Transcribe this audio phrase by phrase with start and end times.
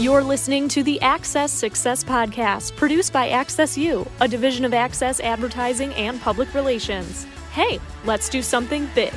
[0.00, 5.18] You're listening to the Access Success Podcast, produced by Access U, a division of Access
[5.18, 7.24] Advertising and Public Relations.
[7.50, 9.12] Hey, let's do something big.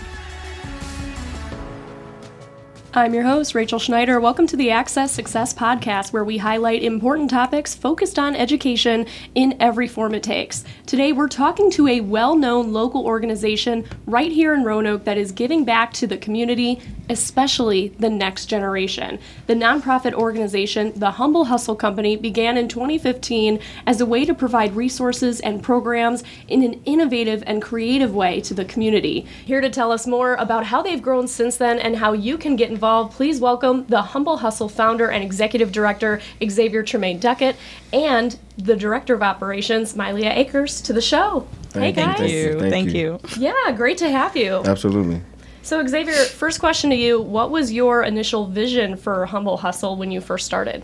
[2.93, 4.19] I'm your host, Rachel Schneider.
[4.19, 9.55] Welcome to the Access Success Podcast, where we highlight important topics focused on education in
[9.61, 10.65] every form it takes.
[10.87, 15.31] Today, we're talking to a well known local organization right here in Roanoke that is
[15.31, 19.19] giving back to the community, especially the next generation.
[19.47, 24.75] The nonprofit organization, the Humble Hustle Company, began in 2015 as a way to provide
[24.75, 29.25] resources and programs in an innovative and creative way to the community.
[29.45, 32.55] Here to tell us more about how they've grown since then and how you can
[32.55, 37.55] get involved, please welcome the Humble Hustle founder and executive director, Xavier Tramaine Duckett,
[37.93, 41.47] and the director of operations, Myleah Akers, to the show.
[41.69, 42.17] Thank hey you, guys.
[42.17, 42.59] thank you.
[42.59, 43.19] Thank, Thank you.
[43.37, 44.61] Yeah, great to have you.
[44.65, 45.21] Absolutely.
[45.63, 50.11] So, Xavier, first question to you What was your initial vision for Humble Hustle when
[50.11, 50.83] you first started?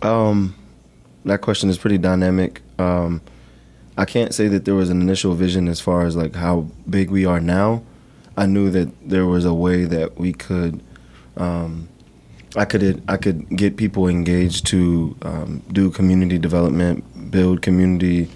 [0.00, 0.54] Um,
[1.24, 2.62] that question is pretty dynamic.
[2.78, 3.20] Um,
[3.96, 7.10] I can't say that there was an initial vision as far as like how big
[7.10, 7.82] we are now.
[8.36, 10.82] I knew that there was a way that we could,
[11.36, 11.88] um,
[12.56, 18.28] I could I could get people engaged to um, do community development, build community,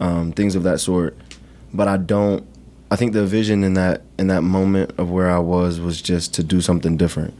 [0.00, 1.16] um, things of that sort.
[1.72, 2.44] But I don't.
[2.90, 6.32] I think the vision in that in that moment of where I was was just
[6.34, 7.34] to do something different,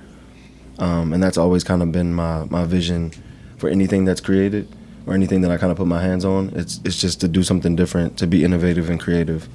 [0.79, 3.13] um, and that's always kind of been my my vision
[3.57, 4.69] for anything that's created
[5.07, 6.51] or anything that I kind of put my hands on.
[6.55, 9.49] It's it's just to do something different, to be innovative and creative,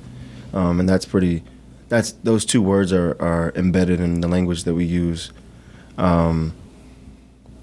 [0.53, 1.43] um, and that's pretty.
[1.89, 5.31] That's those two words are are embedded in the language that we use.
[5.97, 6.55] Um,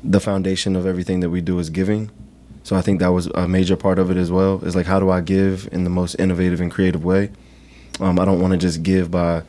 [0.04, 2.12] the foundation of everything that we do is giving,
[2.62, 4.64] so I think that was a major part of it as well.
[4.64, 7.32] Is like how do I give in the most innovative and creative way?
[8.00, 9.42] Um, I don't want to just give by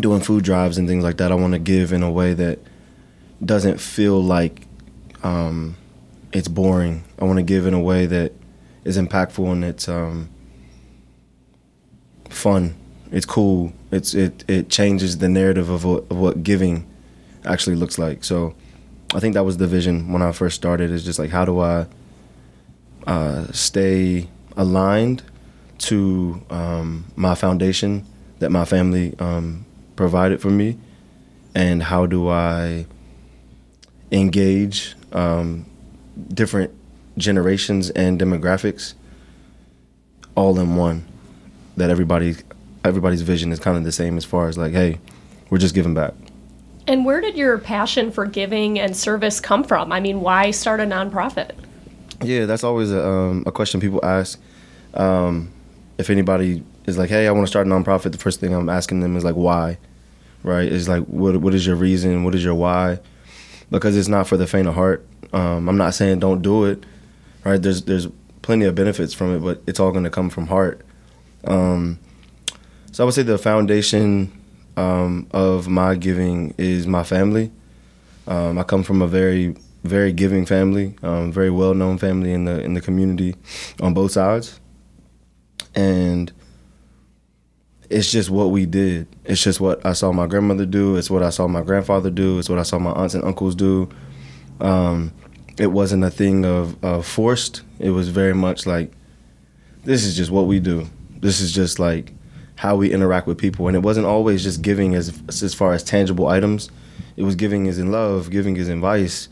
[0.00, 1.30] doing food drives and things like that.
[1.30, 2.58] I want to give in a way that
[3.44, 4.66] doesn't feel like
[5.22, 5.76] um,
[6.32, 7.04] it's boring.
[7.20, 8.32] I want to give in a way that
[8.84, 10.30] is impactful and it's um,
[12.28, 12.74] fun.
[13.12, 13.72] It's cool.
[13.92, 16.86] It's it it changes the narrative of what, of what giving
[17.44, 18.24] actually looks like.
[18.24, 18.54] So
[19.14, 20.90] I think that was the vision when I first started.
[20.90, 21.86] Is just like how do I
[23.06, 25.22] uh, stay aligned
[25.78, 28.06] to um, my foundation
[28.38, 29.64] that my family um,
[29.96, 30.78] provided for me,
[31.54, 32.86] and how do I
[34.12, 35.66] engage um,
[36.28, 36.72] different
[37.16, 38.94] generations and demographics
[40.34, 41.06] all in one.
[41.76, 42.36] That everybody,
[42.84, 45.00] everybody's vision is kind of the same as far as like, hey,
[45.50, 46.14] we're just giving back.
[46.86, 49.90] And where did your passion for giving and service come from?
[49.90, 51.52] I mean, why start a nonprofit?
[52.22, 54.38] Yeah, that's always a, um, a question people ask.
[54.92, 55.50] Um,
[55.98, 58.68] if anybody is like, "Hey, I want to start a nonprofit," the first thing I'm
[58.68, 59.78] asking them is like, "Why?"
[60.42, 60.70] Right?
[60.70, 62.24] Is like, what what is your reason?
[62.24, 62.98] What is your why?
[63.70, 65.06] Because it's not for the faint of heart.
[65.32, 66.84] Um, I'm not saying don't do it.
[67.44, 67.60] Right?
[67.60, 68.08] There's there's
[68.42, 70.82] plenty of benefits from it, but it's all going to come from heart.
[71.44, 71.98] Um,
[72.92, 74.30] so I would say the foundation
[74.76, 77.50] um, of my giving is my family.
[78.26, 82.44] Um, I come from a very very giving family, um, very well known family in
[82.44, 83.34] the in the community
[83.80, 84.60] on both sides,
[85.74, 86.32] and
[87.90, 89.06] it's just what we did.
[89.24, 90.96] It's just what I saw my grandmother do.
[90.96, 92.38] It's what I saw my grandfather do.
[92.38, 93.88] It's what I saw my aunts and uncles do.
[94.60, 95.12] Um,
[95.58, 97.62] it wasn't a thing of, of forced.
[97.78, 98.92] It was very much like
[99.84, 100.88] this is just what we do.
[101.20, 102.12] This is just like
[102.56, 105.82] how we interact with people, and it wasn't always just giving as as far as
[105.82, 106.70] tangible items.
[107.16, 109.28] It was giving as in love, giving as in advice,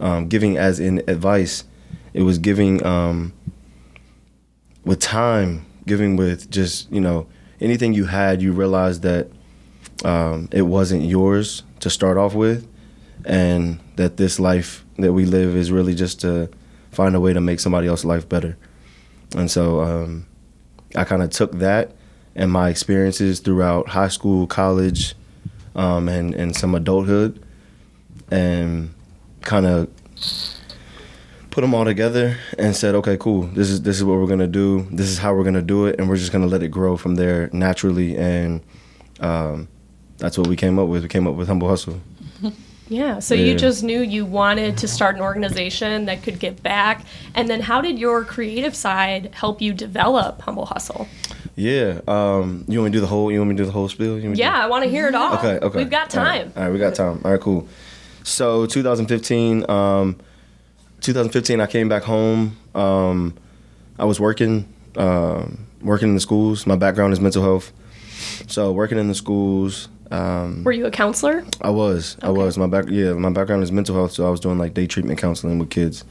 [0.00, 1.64] um, giving as in advice.
[2.12, 3.32] It was giving um,
[4.84, 7.26] with time, giving with just you know
[7.60, 8.42] anything you had.
[8.42, 9.28] You realized that
[10.04, 12.68] um, it wasn't yours to start off with,
[13.24, 16.50] and that this life that we live is really just to
[16.90, 18.56] find a way to make somebody else's life better.
[19.34, 20.26] And so um,
[20.94, 21.92] I kind of took that
[22.34, 25.14] and my experiences throughout high school, college,
[25.74, 27.44] um, and and some adulthood,
[28.30, 28.94] and
[29.42, 29.88] kind of
[31.52, 33.42] put them all together and said, okay, cool.
[33.42, 34.88] This is this is what we're gonna do.
[34.90, 37.14] This is how we're gonna do it, and we're just gonna let it grow from
[37.14, 38.16] there naturally.
[38.16, 38.60] And
[39.20, 39.68] um,
[40.18, 41.02] that's what we came up with.
[41.04, 42.00] We came up with Humble Hustle.
[42.88, 43.44] Yeah, so Yeah.
[43.46, 47.06] you just knew you wanted to start an organization that could give back.
[47.34, 51.08] And then how did your creative side help you develop Humble Hustle?
[51.56, 52.00] Yeah.
[52.06, 53.32] Um, you want me to do the whole?
[53.32, 54.16] You want me to do the whole spiel?
[54.18, 55.34] You want me do- Yeah, I want to hear it all.
[55.38, 55.78] Okay, okay.
[55.78, 56.40] We've got All right.
[56.42, 56.52] time.
[56.54, 57.22] All right, we got time.
[57.24, 57.66] All right, cool.
[58.24, 60.16] So 2015, um,
[61.02, 62.56] 2015, I came back home.
[62.74, 63.34] Um,
[63.98, 66.66] I was working, um, working in the schools.
[66.66, 67.72] My background is mental health,
[68.46, 69.88] so working in the schools.
[70.12, 71.44] Um, Were you a counselor?
[71.60, 72.16] I was.
[72.22, 72.56] I was.
[72.56, 72.84] My back.
[72.88, 75.70] Yeah, my background is mental health, so I was doing like day treatment counseling with
[75.70, 76.04] kids.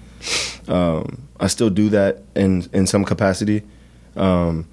[0.68, 3.64] Um, I still do that in in some capacity,
[4.16, 4.68] um,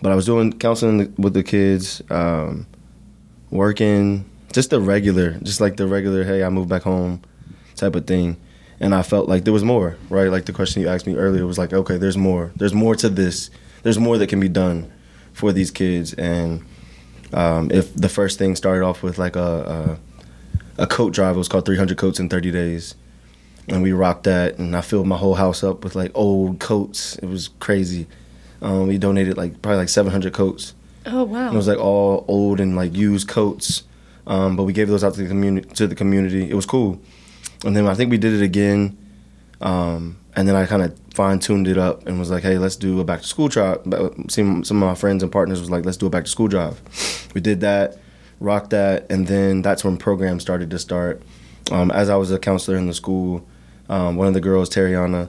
[0.00, 2.66] but I was doing counseling with the kids, um,
[3.50, 6.24] working just the regular, just like the regular.
[6.24, 7.22] Hey, I moved back home,
[7.76, 8.36] type of thing.
[8.80, 10.30] And I felt like there was more, right?
[10.30, 12.50] Like the question you asked me earlier was like, okay, there's more.
[12.56, 13.50] There's more to this.
[13.82, 14.90] There's more that can be done
[15.32, 16.14] for these kids.
[16.14, 16.64] And
[17.32, 19.98] um, if the first thing started off with like a,
[20.78, 22.94] a a coat drive, it was called 300 coats in 30 days,
[23.68, 24.58] and we rocked that.
[24.58, 27.16] And I filled my whole house up with like old coats.
[27.16, 28.06] It was crazy.
[28.62, 30.74] Um, we donated like probably like 700 coats.
[31.06, 31.46] Oh wow.
[31.46, 33.82] And it was like all old and like used coats,
[34.26, 35.68] um, but we gave those out to the community.
[35.74, 36.98] To the community, it was cool.
[37.64, 38.96] And then I think we did it again,
[39.60, 42.76] um, and then I kind of fine tuned it up and was like, "Hey, let's
[42.76, 43.80] do a back to school drive."
[44.28, 46.48] Some some of my friends and partners was like, "Let's do a back to school
[46.48, 46.80] drive."
[47.34, 47.98] We did that,
[48.40, 51.22] rocked that, and then that's when programs started to start.
[51.70, 53.46] Um, as I was a counselor in the school,
[53.88, 55.28] um, one of the girls, Tariana,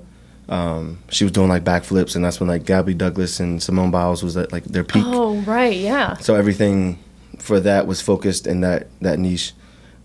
[0.49, 4.23] um, she was doing like backflips, and that's when like Gabby Douglas and Simone Biles
[4.23, 5.03] was at like their peak.
[5.05, 6.17] oh right, yeah.
[6.17, 6.97] So everything
[7.37, 9.53] for that was focused in that that niche,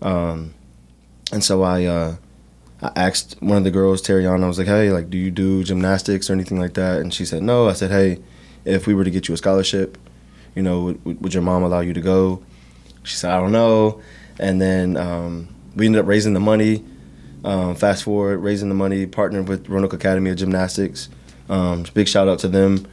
[0.01, 0.53] um,
[1.31, 2.15] and so I uh,
[2.81, 5.63] I asked one of the girls, Tariana, I was like, "Hey, like, do you do
[5.63, 8.19] gymnastics or anything like that?" And she said, "No." I said, "Hey,
[8.65, 9.97] if we were to get you a scholarship,
[10.55, 12.43] you know, would, would your mom allow you to go?"
[13.03, 14.01] She said, "I don't know."
[14.39, 16.83] And then um, we ended up raising the money.
[17.43, 21.07] Um, fast forward, raising the money, partnered with Roanoke Academy of Gymnastics.
[21.49, 22.85] Um, big shout out to them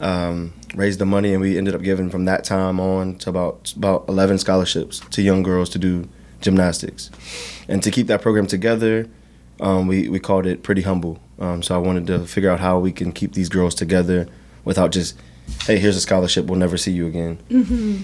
[0.00, 3.72] um, raised the money, and we ended up giving from that time on to about
[3.76, 6.08] about 11 scholarships to young girls to do
[6.44, 7.10] gymnastics.
[7.66, 9.08] And to keep that program together,
[9.60, 11.18] um, we we called it Pretty Humble.
[11.38, 14.28] Um, so I wanted to figure out how we can keep these girls together
[14.64, 15.18] without just,
[15.66, 17.38] hey, here's a scholarship, we'll never see you again.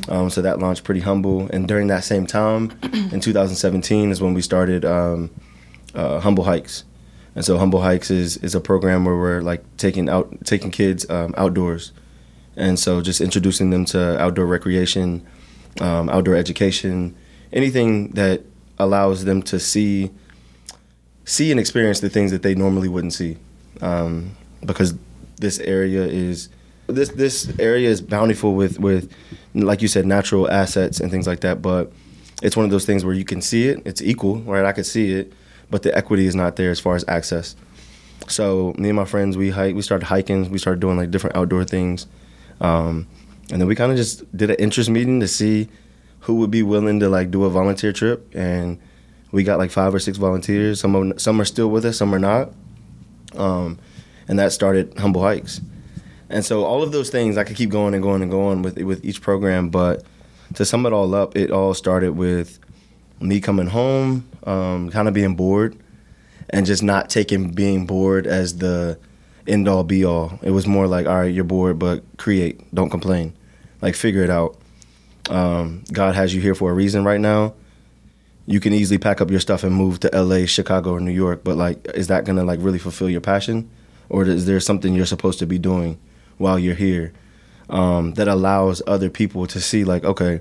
[0.08, 2.72] Um, so that launched Pretty Humble, and during that same time,
[3.12, 5.30] in 2017, is when we started um,
[5.94, 6.84] uh, Humble Hikes.
[7.36, 11.08] And so Humble Hikes is, is a program where we're like taking out taking kids
[11.08, 11.92] um, outdoors,
[12.56, 15.24] and so just introducing them to outdoor recreation,
[15.80, 17.14] um, outdoor education,
[17.52, 18.42] anything that
[18.78, 20.10] allows them to see
[21.24, 23.36] see and experience the things that they normally wouldn't see,
[23.80, 24.94] um, because
[25.36, 26.48] this area is
[26.86, 29.12] this this area is bountiful with with
[29.54, 31.92] like you said natural assets and things like that, but
[32.42, 34.64] it's one of those things where you can see it, it's equal, right?
[34.64, 35.32] I could see it,
[35.70, 37.54] but the equity is not there as far as access.
[38.28, 39.74] So me and my friends, we hike.
[39.74, 40.50] We started hiking.
[40.50, 42.06] We started doing like different outdoor things,
[42.60, 43.06] um,
[43.50, 45.68] and then we kind of just did an interest meeting to see
[46.30, 48.32] who would be willing to like do a volunteer trip.
[48.36, 48.78] And
[49.32, 50.78] we got like five or six volunteers.
[50.78, 52.52] Some of, some are still with us, some are not.
[53.34, 53.80] Um,
[54.28, 55.60] and that started Humble Hikes.
[56.28, 58.78] And so all of those things, I could keep going and going and going with
[58.78, 59.70] with each program.
[59.70, 60.04] But
[60.54, 62.60] to sum it all up, it all started with
[63.20, 65.76] me coming home, um, kind of being bored,
[66.50, 69.00] and just not taking being bored as the
[69.48, 70.38] end all be all.
[70.42, 73.36] It was more like, all right, you're bored, but create, don't complain,
[73.82, 74.59] like figure it out.
[75.28, 77.54] Um, God has you here for a reason right now.
[78.46, 81.44] You can easily pack up your stuff and move to LA, Chicago, or New York,
[81.44, 83.70] but like, is that gonna like really fulfill your passion,
[84.08, 85.98] or is there something you're supposed to be doing
[86.38, 87.12] while you're here
[87.68, 90.40] um, that allows other people to see like, okay,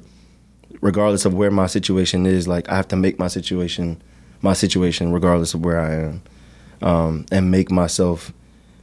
[0.82, 4.02] regardless of where my situation is, like I have to make my situation
[4.42, 6.22] my situation regardless of where I am,
[6.82, 8.34] um, and make myself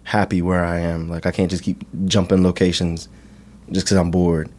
[0.04, 1.08] happy where I am.
[1.08, 3.08] Like I can't just keep jumping locations
[3.72, 4.50] just because I'm bored.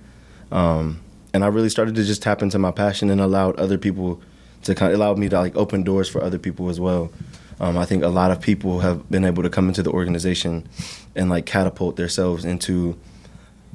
[0.51, 1.01] Um,
[1.33, 4.21] and I really started to just tap into my passion and allowed other people
[4.63, 7.11] to kind of allowed me to like open doors for other people as well.
[7.59, 10.67] Um, I think a lot of people have been able to come into the organization
[11.15, 12.97] and like catapult themselves into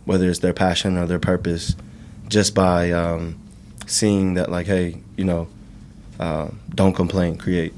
[0.04, 1.74] whether it's their passion or their purpose
[2.28, 3.38] just by um,
[3.86, 5.48] seeing that like hey you know
[6.20, 7.74] uh, don't complain create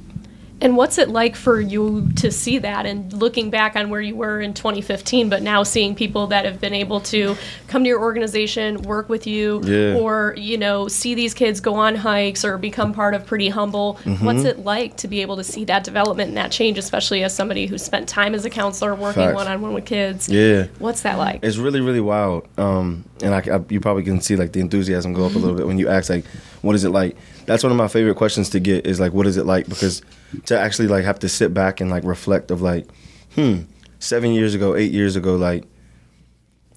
[0.60, 4.14] And what's it like for you to see that and looking back on where you
[4.16, 7.36] were in 2015, but now seeing people that have been able to
[7.68, 9.98] come to your organization, work with you, Yeah.
[10.00, 13.98] or, you know, see these kids go on hikes or become part of Pretty Humble?
[14.04, 14.24] Mm-hmm.
[14.24, 17.34] What's it like to be able to see that development and that change, especially as
[17.34, 20.28] somebody who spent time as a counselor working one on one with kids?
[20.30, 21.40] yeah What's that like?
[21.42, 25.12] it's really really wild um, and I, I- you probably can see like the enthusiasm
[25.12, 26.24] go up a little bit when you ask like
[26.62, 27.16] what is it like
[27.46, 29.68] that's one of my favorite questions to get is like what is it like?
[29.68, 30.02] Because
[30.46, 32.86] to actually like have to sit back and like reflect of like
[33.34, 33.60] hmm
[33.98, 35.64] seven years ago eight years ago like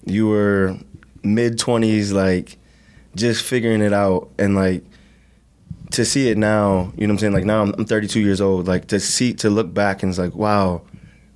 [0.06, 0.74] you were
[1.22, 2.56] mid 20s like
[3.14, 4.82] just figuring it out and like
[5.90, 7.32] to see it now you know what i'm saying?
[7.32, 10.18] Like now I'm, I'm 32 years old like to see to look back and it's
[10.18, 10.82] like wow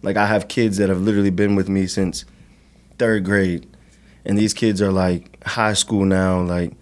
[0.03, 2.25] like i have kids that have literally been with me since
[2.99, 3.67] third grade.
[4.25, 6.73] And these kids are like high school now like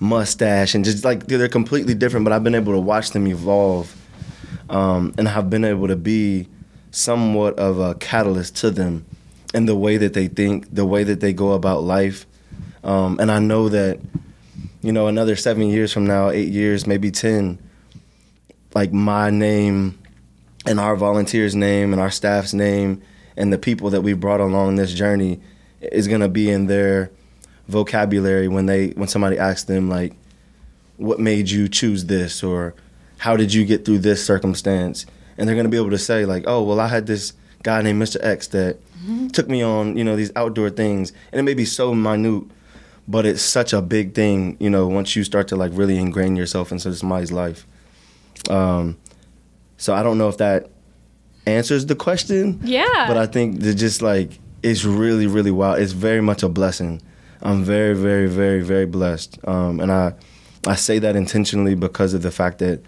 [0.00, 2.24] mustache and just like they're completely different.
[2.24, 3.94] But I've been able to watch them evolve,
[4.68, 6.48] um, and have been able to be
[6.90, 9.04] somewhat of a catalyst to them
[9.52, 12.26] in the way that they think, the way that they go about life.
[12.82, 14.00] Um, and I know that,
[14.82, 17.58] you know, another seven years from now, eight years, maybe 10,
[18.74, 19.98] like my name
[20.66, 23.02] and our volunteers' name and our staff's name
[23.36, 25.40] and the people that we brought along this journey
[25.80, 27.10] is going to be in their
[27.68, 30.14] vocabulary when they when somebody asks them like
[30.96, 32.42] what made you choose this?
[32.42, 32.74] or
[33.18, 35.06] how did you get through this circumstance?
[35.36, 37.80] And they're going to be able to say like oh well i had this guy
[37.80, 39.28] named mr x that mm-hmm.
[39.28, 41.12] took me on you know these outdoor things.
[41.32, 42.44] And it may be so minute
[43.06, 46.36] but it's such a big thing you know once you start to like really ingrain
[46.36, 47.66] yourself into somebody's life.
[48.50, 48.98] Um,
[49.76, 50.70] so i don't know if that
[51.46, 53.06] answers the question yeah.
[53.06, 55.78] but i think that just like it's really really wild.
[55.78, 57.02] It's very much a blessing
[57.44, 60.14] I'm very, very, very, very blessed, um, and I
[60.66, 62.80] I say that intentionally because of the fact that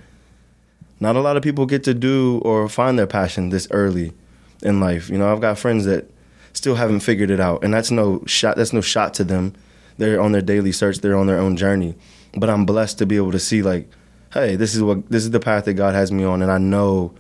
[0.98, 4.14] not a lot of people get to do or find their passion this early
[4.62, 5.10] in life.
[5.10, 6.10] You know, I've got friends that
[6.54, 8.56] still haven't figured it out, and that's no shot.
[8.56, 9.52] That's no shot to them.
[9.98, 10.98] They're on their daily search.
[10.98, 11.94] They're on their own journey.
[12.34, 13.88] But I'm blessed to be able to see like,
[14.32, 16.58] hey, this is what this is the path that God has me on, and I
[16.58, 17.14] know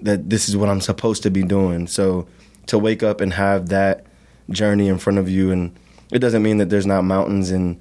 [0.00, 1.88] that this is what I'm supposed to be doing.
[1.88, 2.28] So
[2.66, 4.06] to wake up and have that
[4.50, 5.76] journey in front of you and
[6.16, 7.78] it doesn't mean that there's not mountains and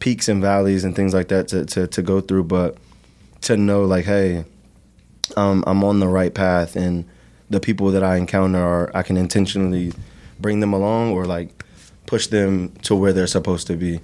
[0.00, 2.76] peaks and valleys and things like that to, to, to go through, but
[3.42, 4.44] to know like, hey,
[5.36, 7.04] um, I'm on the right path and
[7.50, 9.92] the people that I encounter are I can intentionally
[10.40, 11.64] bring them along or like
[12.06, 14.00] push them to where they're supposed to be.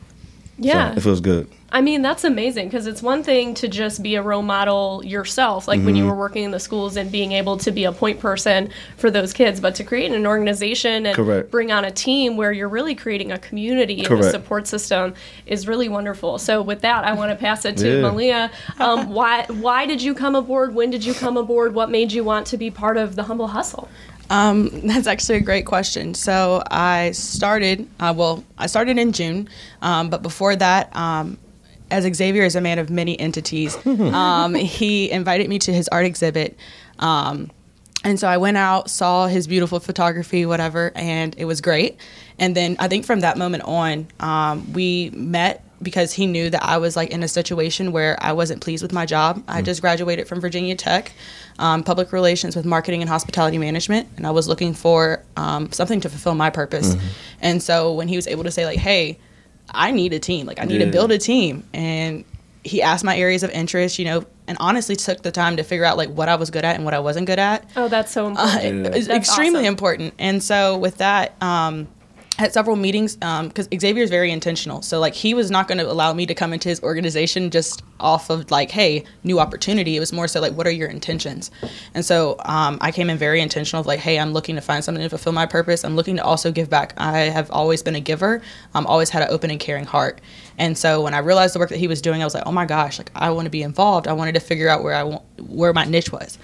[0.58, 0.92] Yeah.
[0.92, 1.48] So it feels good.
[1.74, 5.66] I mean, that's amazing because it's one thing to just be a role model yourself,
[5.66, 5.86] like mm-hmm.
[5.86, 6.12] when you mm-hmm.
[6.12, 9.32] were working in the schools and being able to be a point person for those
[9.32, 11.50] kids, but to create an organization and Correct.
[11.50, 14.10] bring on a team where you're really creating a community Correct.
[14.12, 15.14] and a support system
[15.46, 16.38] is really wonderful.
[16.38, 18.08] So, with that, I want to pass it to yeah.
[18.08, 18.80] Myleah.
[18.80, 20.76] Um, why, why did you come aboard?
[20.76, 21.74] When did you come aboard?
[21.74, 23.88] What made you want to be part of the Humble Hustle?
[24.30, 26.14] Um, that's actually a great question.
[26.14, 29.48] So I started, uh, well, I started in June,
[29.82, 31.38] um, but before that, um,
[31.90, 36.06] as Xavier is a man of many entities, um, he invited me to his art
[36.06, 36.56] exhibit.
[36.98, 37.50] Um,
[38.02, 41.96] and so I went out, saw his beautiful photography, whatever, and it was great.
[42.38, 46.64] And then I think from that moment on, um, we met because he knew that
[46.64, 49.44] I was like in a situation where I wasn't pleased with my job.
[49.46, 49.64] I mm.
[49.64, 51.12] just graduated from Virginia Tech,
[51.60, 56.00] um, public relations with marketing and hospitality management, and I was looking for um, something
[56.00, 56.96] to fulfill my purpose.
[56.96, 57.06] Mm-hmm.
[57.42, 59.18] And so when he was able to say like, "Hey,"
[59.70, 60.46] I need a team.
[60.46, 60.86] Like I need yeah.
[60.86, 61.64] to build a team.
[61.72, 62.24] And
[62.62, 65.84] he asked my areas of interest, you know, and honestly took the time to figure
[65.84, 67.68] out like what I was good at and what I wasn't good at.
[67.76, 68.86] Oh, that's so important.
[68.86, 68.96] Uh, yeah.
[68.96, 69.66] It's extremely awesome.
[69.66, 70.14] important.
[70.18, 71.88] And so with that, um,
[72.36, 74.82] had several meetings because um, Xavier is very intentional.
[74.82, 77.82] So like he was not going to allow me to come into his organization just
[78.00, 79.96] off of like, hey, new opportunity.
[79.96, 81.52] It was more so like, what are your intentions?
[81.94, 84.84] And so um, I came in very intentional of like, hey, I'm looking to find
[84.84, 85.84] something to fulfill my purpose.
[85.84, 86.94] I'm looking to also give back.
[86.96, 88.42] I have always been a giver.
[88.74, 90.20] I'm always had an open and caring heart.
[90.58, 92.52] And so when I realized the work that he was doing, I was like, oh
[92.52, 94.08] my gosh, like I want to be involved.
[94.08, 96.38] I wanted to figure out where I want where my niche was.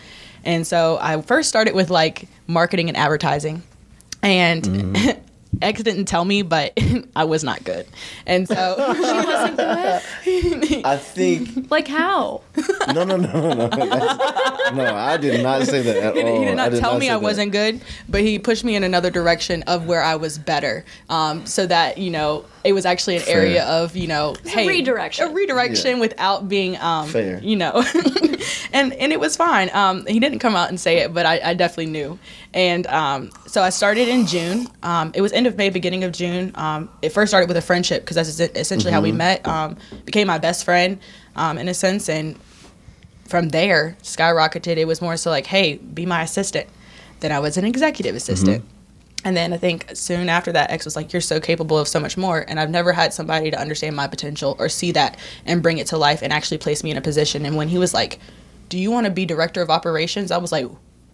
[0.45, 3.63] And so I first started with like marketing and advertising.
[4.23, 5.21] And mm-hmm.
[5.63, 6.79] X didn't tell me, but
[7.17, 7.87] I was not good,
[8.27, 10.85] and so she wasn't good.
[10.85, 11.71] I think.
[11.71, 12.43] Like how?
[12.95, 13.69] No, no, no, no, no.
[13.69, 16.39] no, I did not say that at he, all.
[16.39, 17.23] He did not did tell not me I that.
[17.23, 21.45] wasn't good, but he pushed me in another direction of where I was better, um,
[21.47, 23.41] so that you know it was actually an Fair.
[23.41, 26.01] area of you know, hey, a redirection, a redirection yeah.
[26.01, 27.41] without being um, Fair.
[27.43, 27.73] you know,
[28.73, 29.71] and and it was fine.
[29.75, 32.19] Um, he didn't come out and say it, but I, I definitely knew,
[32.53, 34.69] and um, so I started in June.
[34.83, 36.53] Um, it was end of May, beginning of June.
[36.55, 38.95] Um, it first started with a friendship because that's essentially mm-hmm.
[38.95, 39.19] how we mm-hmm.
[39.19, 39.47] met.
[39.47, 40.99] Um, became my best friend
[41.37, 42.39] um, in a sense, and
[43.27, 44.77] from there skyrocketed.
[44.77, 46.69] It was more so like, hey, be my assistant.
[47.21, 48.65] Then I was an executive assistant.
[48.65, 48.80] Mm-hmm.
[49.25, 52.01] And then I think soon after that, X was like, You're so capable of so
[52.01, 52.45] much more.
[52.47, 55.87] And I've never had somebody to understand my potential or see that and bring it
[55.89, 57.45] to life and actually place me in a position.
[57.45, 58.19] And when he was like,
[58.69, 60.31] Do you want to be director of operations?
[60.31, 60.67] I was like,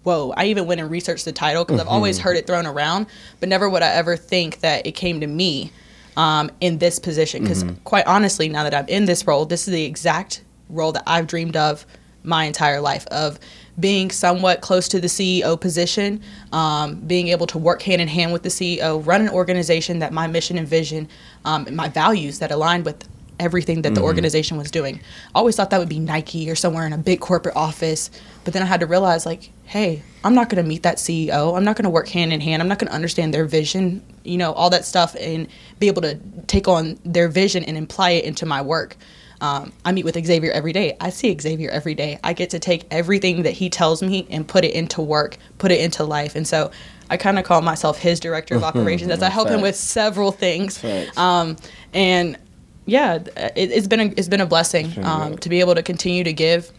[0.07, 1.89] whoa, I even went and researched the title because mm-hmm.
[1.89, 3.07] I've always heard it thrown around,
[3.41, 5.73] but never would I ever think that it came to me
[6.17, 7.43] um, in this position.
[7.43, 7.83] Because mm-hmm.
[7.83, 11.27] quite honestly, now that I'm in this role, this is the exact role that I've
[11.27, 11.85] dreamed of
[12.23, 13.41] my entire life of
[13.79, 18.33] being somewhat close to the CEO position, um, being able to work hand in hand
[18.33, 21.09] with the CEO, run an organization that my mission and vision,
[21.45, 23.07] um, and my values that aligned with
[23.39, 25.01] everything that the organization was doing.
[25.35, 28.11] I always thought that would be Nike or somewhere in a big corporate office,
[28.45, 31.57] but then I had to realize like, hey, I'm not going to meet that CEO.
[31.57, 32.63] I'm not going to work hand in hand.
[32.63, 36.03] I'm not going to understand their vision, you know, all that stuff and be able
[36.03, 38.97] to take on their vision and imply it into my work.
[39.41, 40.97] Um, I meet with Xavier every day.
[41.01, 42.19] I see Xavier every day.
[42.25, 45.71] I get to take everything that he tells me and put it into work, put
[45.71, 46.35] it into life.
[46.37, 46.71] And so
[47.11, 50.33] I kind of call myself his director of operations as I help him with several
[50.33, 50.83] things.
[51.17, 51.57] Um,
[51.93, 52.39] and
[52.87, 56.25] yeah, it, it's been a, it's been a blessing um, to be able to continue
[56.25, 56.73] to give.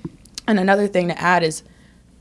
[0.47, 1.63] And another thing to add is,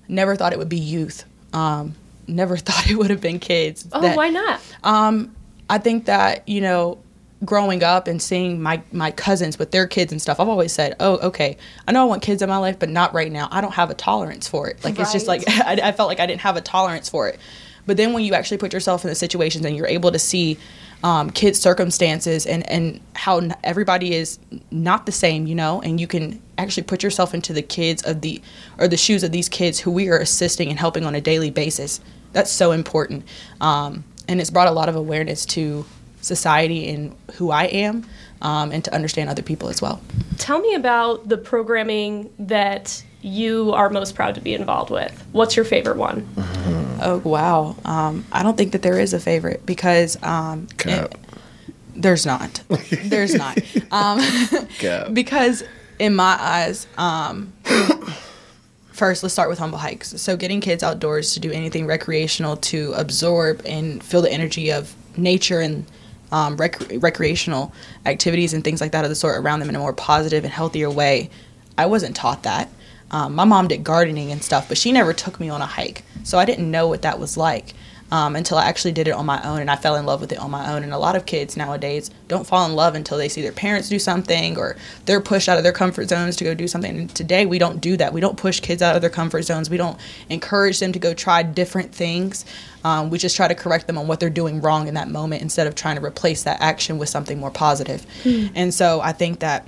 [0.08, 1.24] never thought it would be youth.
[1.52, 1.94] Um,
[2.28, 3.88] never thought it would have been kids.
[3.92, 4.60] Oh, That- why not?
[4.84, 5.34] um,
[5.68, 6.98] I think that you know,
[7.44, 10.96] growing up and seeing my my cousins with their kids and stuff, I've always said,
[11.00, 13.48] "Oh, okay, I know I want kids in my life, but not right now.
[13.50, 14.82] I don't have a tolerance for it.
[14.84, 17.38] Like it's just like I, I felt like I didn't have a tolerance for it.
[17.86, 20.58] But then when you actually put yourself in the situations and you're able to see
[21.04, 24.38] um, kids' circumstances and and how everybody is
[24.70, 28.22] not the same, you know, and you can actually put yourself into the kids of
[28.22, 28.40] the
[28.78, 31.50] or the shoes of these kids who we are assisting and helping on a daily
[31.50, 32.00] basis.
[32.32, 33.24] That's so important,
[33.60, 35.86] um, and it's brought a lot of awareness to
[36.26, 38.04] society and who I am,
[38.42, 40.00] um, and to understand other people as well.
[40.38, 45.12] Tell me about the programming that you are most proud to be involved with.
[45.32, 46.28] What's your favorite one?
[47.00, 47.76] Oh wow!
[47.84, 51.14] Um, I don't think that there is a favorite because um, it-
[51.94, 52.62] there's not.
[53.04, 53.58] There's not.
[53.90, 54.20] Um,
[55.14, 55.64] because
[55.98, 57.54] in my eyes, um,
[58.92, 60.08] first let's start with humble hikes.
[60.20, 64.94] So getting kids outdoors to do anything recreational to absorb and feel the energy of
[65.16, 65.86] nature and
[66.32, 67.72] um, rec- recreational
[68.04, 70.52] activities and things like that of the sort around them in a more positive and
[70.52, 71.30] healthier way.
[71.78, 72.68] I wasn't taught that.
[73.10, 76.02] Um, my mom did gardening and stuff, but she never took me on a hike,
[76.24, 77.74] so I didn't know what that was like
[78.10, 80.32] um, until I actually did it on my own, and I fell in love with
[80.32, 80.82] it on my own.
[80.82, 83.88] And a lot of kids nowadays don't fall in love until they see their parents
[83.88, 86.98] do something or they're pushed out of their comfort zones to go do something.
[86.98, 88.12] And today we don't do that.
[88.12, 89.68] We don't push kids out of their comfort zones.
[89.68, 89.98] We don't
[90.28, 92.44] encourage them to go try different things.
[92.84, 95.42] Um, we just try to correct them on what they're doing wrong in that moment
[95.42, 98.06] instead of trying to replace that action with something more positive.
[98.54, 99.66] And so I think that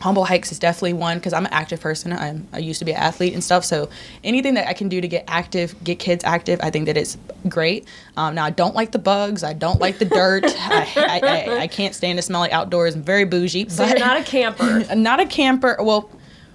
[0.00, 2.12] humble hikes is definitely one because I'm an active person.
[2.12, 3.64] I'm, I used to be an athlete and stuff.
[3.64, 3.88] So
[4.22, 7.16] anything that I can do to get active, get kids active, I think that it's
[7.48, 7.86] great.
[8.16, 9.42] Um, now I don't like the bugs.
[9.42, 10.44] I don't like the dirt.
[10.46, 12.94] I, I, I, I can't stand the smell like outdoors.
[12.94, 13.68] I'm very bougie.
[13.68, 14.84] So you're not a camper.
[14.94, 15.76] not a camper.
[15.80, 16.10] Well,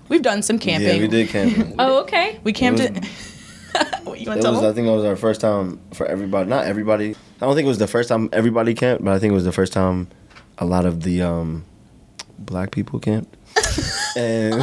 [0.09, 0.87] we've done some camping.
[0.87, 1.75] Yeah, we did camping.
[1.79, 2.39] oh, okay.
[2.43, 2.79] We camped.
[2.79, 3.07] It It,
[4.03, 6.49] what, you It was, I think it was our first time for everybody.
[6.49, 7.15] Not everybody.
[7.41, 9.45] I don't think it was the first time everybody camped, but I think it was
[9.45, 10.09] the first time
[10.57, 11.65] a lot of the um,
[12.45, 13.35] black people camped.
[14.17, 14.61] and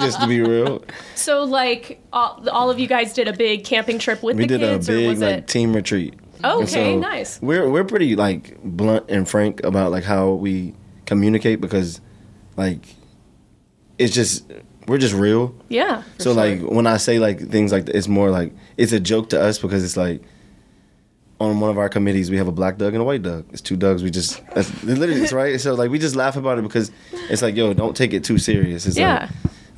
[0.00, 3.98] just to be real, So, like, all, all of you guys did a big camping
[3.98, 5.46] trip with we the did a big like it?
[5.48, 6.14] team retreat.
[6.44, 7.40] Oh, okay, nice.
[7.42, 10.74] We're we're pretty like blunt and frank about like how we
[11.04, 12.00] communicate because
[12.56, 12.94] like
[13.98, 14.44] it's just
[14.86, 15.52] we're just real.
[15.68, 16.04] Yeah.
[16.18, 19.30] so like when I say like things like that, it's more like it's a joke
[19.30, 20.22] to us because it's like
[21.40, 23.46] on one of our committees we have a black Doug and a white Doug.
[23.52, 24.02] It's two Dougs.
[24.02, 25.60] We just that's literally it's right.
[25.60, 26.90] So like we just laugh about it because
[27.30, 28.86] it's like yo, don't take it too serious.
[28.86, 29.28] It's Yeah.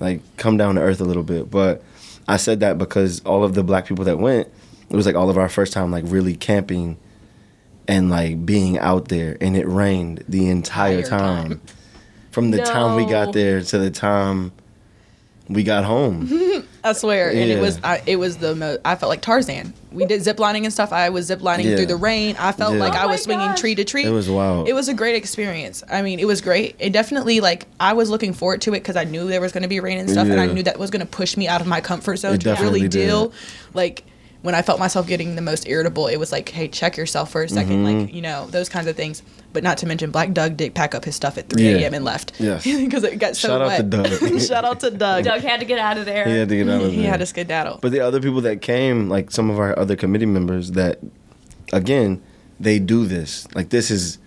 [0.00, 1.50] like like come down to earth a little bit.
[1.50, 1.82] But
[2.26, 4.48] I said that because all of the black people that went,
[4.88, 6.96] it was like all of our first time like really camping
[7.88, 11.48] and like being out there and it rained the entire time.
[11.50, 11.60] time.
[12.30, 14.52] From the time we got there to the time
[15.48, 16.28] we got home.
[16.82, 17.60] I swear, and it Yeah.
[17.60, 18.80] was I, it was the most.
[18.84, 19.74] I felt like Tarzan.
[19.92, 20.92] We did zip lining and stuff.
[20.92, 21.76] I was zip lining Yeah.
[21.76, 22.36] through the rain.
[22.38, 22.80] I felt Yeah.
[22.80, 23.60] like Oh I my was swinging gosh.
[23.60, 24.04] tree to tree.
[24.04, 24.68] It was wild.
[24.68, 25.82] It was a great experience.
[25.90, 26.76] I mean, it was great.
[26.78, 29.62] It definitely like I was looking forward to it because I knew there was going
[29.62, 30.52] to be rain and stuff, and I Yeah.
[30.52, 32.56] knew that was going to push me out of my comfort zone It to really
[32.56, 32.90] definitely did.
[33.06, 33.32] deal.
[33.74, 34.04] Like
[34.42, 37.42] when I felt myself getting the most irritable, it was like, hey, check yourself for
[37.42, 37.84] a 2nd Mm-hmm.
[38.04, 39.22] like you know those kinds of things.
[39.52, 41.70] But not to mention, Black Doug did pack up his stuff at 3 Yeah.
[41.78, 41.94] a.m.
[41.94, 42.32] and left.
[42.40, 42.64] Yes.
[42.84, 44.40] because it got so Shout out to Doug.
[44.40, 45.24] Shout out to Doug.
[45.24, 46.24] Doug had to get out of there.
[46.26, 46.90] He had to get out of there.
[46.90, 47.78] He had a skedaddle.
[47.82, 51.00] But the other people that came, like some of our other committee members, that
[51.72, 52.22] again,
[52.58, 53.46] they do this.
[53.54, 54.18] Like this is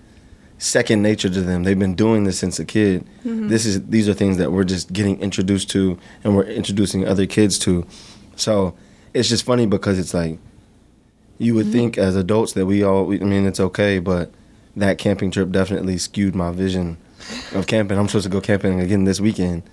[0.58, 1.64] second nature to them.
[1.64, 3.06] They've been doing this since a kid.
[3.24, 7.26] This is these are things that we're just getting introduced to, and we're introducing other
[7.26, 7.86] kids to.
[8.36, 8.76] So
[9.14, 10.40] it's just funny because it's like
[11.38, 13.12] you would think as adults that we all.
[13.14, 14.32] I mean, it's okay, but
[14.76, 16.98] that camping trip definitely skewed my vision
[17.54, 17.98] of camping.
[17.98, 19.64] I'm supposed to go camping again this weekend.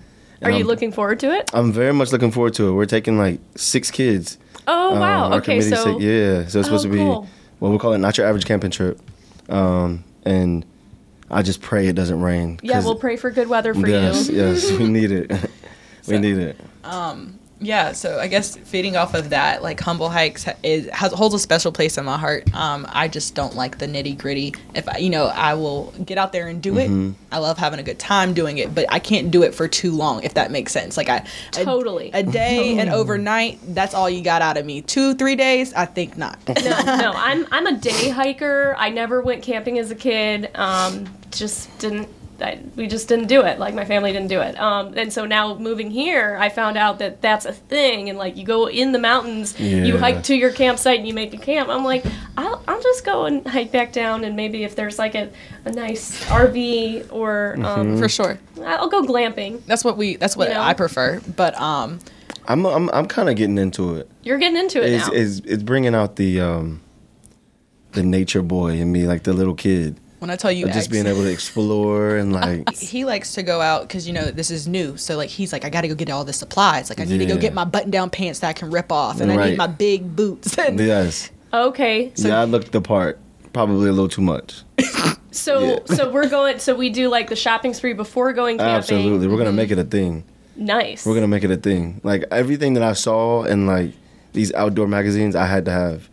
[0.42, 1.50] Are you I'm- looking forward to it?
[1.53, 2.72] I'm very much looking forward to it.
[2.72, 4.38] We're taking like six kids.
[4.66, 5.24] Oh, Um, wow.
[5.31, 5.92] our okay, committee's so.
[5.98, 7.26] take- yeah, so it's supposed Oh, to be cool.
[7.61, 9.00] well, we call it not your average camping trip,
[9.48, 10.64] um, and
[11.31, 12.59] I just pray it doesn't rain.
[12.62, 14.37] Yeah, we'll pray for good weather for yes, you.
[14.37, 15.31] yes, yes, we need it.
[16.07, 16.57] we So- need it.
[17.62, 21.38] Yeah, so I guess feeding off of that, like Humble Hikes is, has, holds a
[21.38, 22.53] special place in my heart.
[22.55, 24.55] Um, I just don't like the nitty gritty.
[24.75, 27.09] If I, you know, I will get out there and do Mm-hmm.
[27.11, 27.14] it.
[27.31, 29.92] I love having a good time doing it, but I can't do it for too
[29.92, 30.23] long.
[30.23, 32.11] If that makes sense, like I Totally.
[32.14, 33.59] a, day and overnight.
[33.75, 34.81] That's all you got out of me.
[34.81, 35.75] Two, three days.
[35.75, 36.38] I think not.
[36.49, 36.55] no,
[36.96, 38.75] no, I'm I'm a day hiker.
[38.79, 40.51] I never went camping as a kid.
[40.55, 42.09] Um, just didn't.
[42.42, 43.59] I, we just didn't do it.
[43.59, 44.59] Like my family didn't do it.
[44.59, 48.09] Um, and so now moving here, I found out that that's a thing.
[48.09, 51.35] And like you go in the mountains, you hike to your campsite, and you make
[51.35, 51.68] a camp.
[51.68, 52.05] I'm like,
[52.37, 55.31] I'll, I'll just go and hike back down, and maybe if there's like a,
[55.64, 58.38] a nice RV or um, for sure.
[58.64, 59.64] I'll go glamping.
[59.66, 60.16] That's what we.
[60.16, 60.62] That's what You know?
[60.62, 61.20] I prefer.
[61.37, 61.98] But um,
[62.46, 64.11] I'm I'm I'm kind of getting into it.
[64.22, 65.12] You're getting into it It's, now.
[65.14, 66.81] it's it's bringing out the um
[67.92, 70.87] the nature boy in me, like the little kid, when I tell you, just X-
[70.88, 74.50] being able to explore and like he likes to go out because you know this
[74.50, 74.96] is new.
[74.96, 76.90] So like he's like, I got to go get all the supplies.
[76.90, 79.33] Like I need to go get my button-down pants that I can rip off, and
[79.33, 80.56] I need my big boots.
[80.59, 83.18] And yes, okay, so yeah, I looked the part.
[83.52, 84.62] Probably a little too much.
[85.33, 85.78] so Yeah.
[85.87, 86.59] so we're going.
[86.61, 88.76] So we do like the shopping spree before going camping.
[88.76, 89.90] Absolutely, we're gonna make it a mm-hmm.
[89.90, 90.24] thing.
[90.54, 91.06] Nice.
[91.06, 92.00] We're gonna make it a thing.
[92.04, 93.92] Like everything that I saw in like
[94.35, 96.09] these outdoor magazines, I had to have.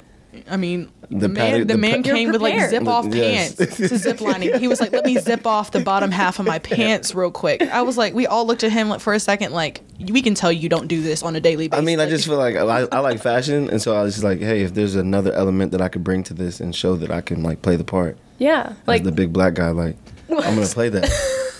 [0.49, 3.05] I mean, The the man, paddock- the the man pa- came with like zip off
[3.13, 3.55] Yes.
[3.55, 4.57] pants to zip lining.
[4.59, 7.61] He was like, "Let me zip off the bottom half of my pants real quick."
[7.61, 9.81] I was like, we all looked at him like for a second, like
[10.11, 11.81] we can tell you don't do this on a daily basis.
[11.81, 14.23] I mean, I just feel like I, I like fashion, and so I was just
[14.23, 17.11] like, hey, if there's another element that I could bring to this and show that
[17.11, 19.95] I can like play the part yeah, like the big black guy, like
[20.29, 21.09] I'm gonna play that.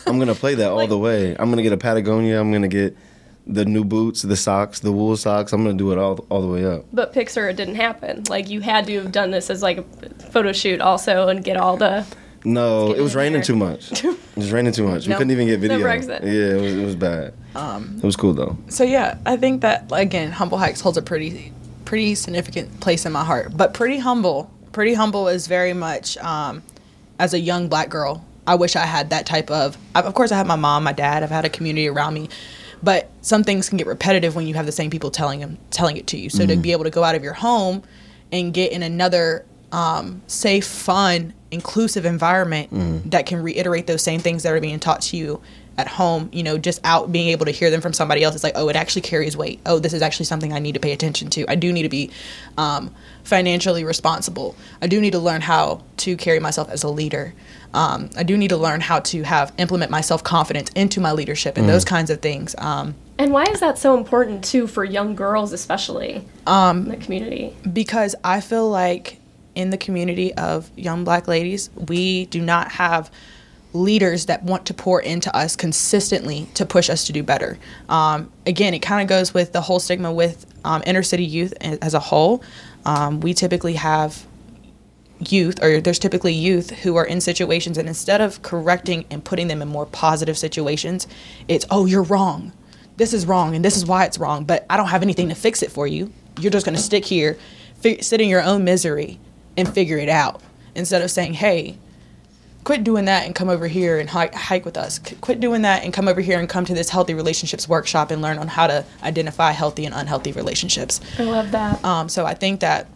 [0.06, 1.36] I'm gonna play that all Like- the way.
[1.38, 2.40] I'm gonna get a Patagonia.
[2.40, 2.96] I'm gonna get
[3.50, 5.54] the new boots, the socks, the wool socks.
[5.54, 6.86] I'm gonna do it all all the way up.
[6.94, 8.24] but Pixar it didn't happen.
[8.30, 9.84] Like you had to have done this as like a
[10.32, 12.06] photo shoot also and get all the
[12.44, 13.44] No, it was raining there.
[13.44, 14.04] too much.
[14.38, 15.08] It was raining too much.
[15.08, 15.80] We couldn't even get video.
[15.80, 16.22] Brexit.
[16.22, 17.34] Yeah, it was, it was bad.
[17.56, 18.56] Um, it was cool though.
[18.70, 21.52] So yeah, I think that again, Humble Hikes holds a pretty,
[21.86, 23.58] pretty significant place in my heart.
[23.58, 26.62] But pretty humble, pretty humble is very much um,
[27.18, 28.24] as a young black girl.
[28.46, 29.76] I wish I had that type of.
[29.96, 31.24] I- Of course, I have my mom, my dad.
[31.24, 32.30] I've had a community around me,
[32.84, 35.98] but some things can get repetitive when you have the same people telling them telling
[35.98, 36.30] it to you.
[36.30, 37.84] So to be able to go out of your home
[38.32, 42.70] and get in another um, safe, fun, inclusive environment
[43.12, 45.42] that can reiterate those same things that are being taught to you
[45.78, 48.44] at home, you know, just out being able to hear them from somebody else, it's
[48.44, 49.60] like, oh, it actually carries weight.
[49.66, 51.46] Oh, this is actually something I need to pay attention to.
[51.48, 52.10] I do need to be
[52.58, 52.94] um,
[53.28, 54.56] financially responsible.
[54.82, 57.34] I do need to learn how to carry myself as a leader.
[57.74, 61.12] Um, I do need to learn how to have implement my self confidence into my
[61.12, 62.56] leadership and those kinds of things.
[62.58, 66.98] Um, And why is that so important too for young girls especially um, in the
[66.98, 67.54] community?
[67.72, 69.20] because I feel like
[69.56, 73.12] in the community of young black ladies, we do not have
[73.74, 77.60] leaders that want to pour into us consistently to push us to do better.
[77.90, 81.54] Um, again, it kind of goes with the whole stigma with um, inner city youth
[81.62, 82.42] as a whole.
[82.88, 84.26] Um, we typically have
[85.20, 89.50] youth, or there's typically youth who are in situations, and instead of correcting and putting
[89.50, 91.06] them in more positive situations,
[91.48, 92.54] it's, oh, you're wrong.
[92.96, 95.36] This is wrong, and this is why it's wrong, but I don't have anything to
[95.36, 96.14] fix it for you.
[96.40, 97.38] You're just going to stick here,
[97.76, 99.20] fi- sit in your own misery,
[99.58, 100.42] and figure it out.
[100.74, 101.78] Instead of saying, hey,
[102.68, 105.00] quit doing that and come over here and hike, hike with us.
[105.00, 108.12] Qu- Quit doing that and come over here and come to this healthy relationships workshop
[108.12, 111.00] and learn on how to identify healthy and unhealthy relationships.
[111.18, 111.82] I love that.
[111.86, 112.88] Um, so I think that,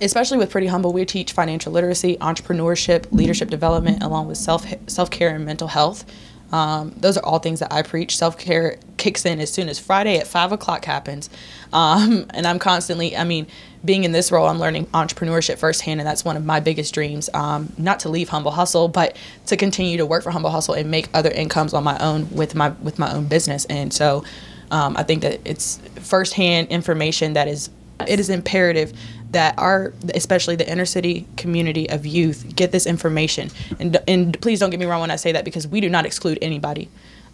[0.00, 5.10] especially with Pretty Humble, we teach financial literacy, entrepreneurship, leadership development, along with self self
[5.10, 6.10] care and mental health.
[6.50, 8.16] Um, those are all things that I preach.
[8.16, 11.28] Self care kicks in as soon as Friday at five o'clock happens,
[11.74, 13.14] um, and I'm constantly.
[13.14, 13.46] I mean,
[13.84, 17.28] being in this role, I'm learning entrepreneurship firsthand, and that's one of my biggest dreams.
[17.34, 20.90] Um, not to leave Humble Hustle, but to continue to work for Humble Hustle and
[20.90, 23.66] make other incomes on my own with my with my own business.
[23.66, 24.24] And so,
[24.70, 27.68] um, I think that it's firsthand information that is
[28.08, 28.94] it is imperative
[29.32, 34.60] that our especially the inner city community of youth get this information and and please
[34.60, 36.88] don't get me wrong when I say that because we do not exclude anybody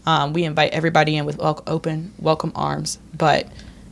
[0.07, 3.47] um, we invite everybody in with open welcome arms but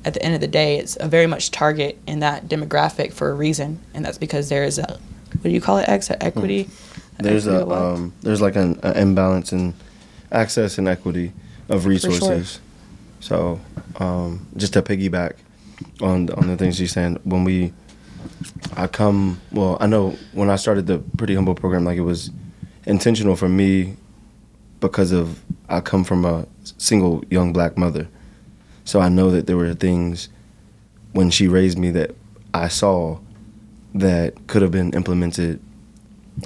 [0.05, 3.31] at the end of the day it's a very much target in that demographic for
[3.31, 4.99] a reason and that's because there is a
[5.35, 6.69] what do you call it ex equity?
[7.19, 9.75] There's Equity a um, there's like an, an imbalance in
[10.33, 11.33] access and equity
[11.69, 12.61] of resources.
[13.21, 13.61] So
[13.97, 15.35] um, just to piggyback
[16.01, 17.73] on on the things you're saying, when we
[18.77, 22.31] I come well, I know when I started the Pretty Humble program, like it was
[22.87, 23.97] intentional for me
[24.81, 26.47] because of I come from a
[26.79, 28.09] single young black mother,
[28.85, 30.29] so I know that there were things
[31.13, 32.15] when she raised me that
[32.55, 33.19] I saw
[33.95, 35.61] that could have been implemented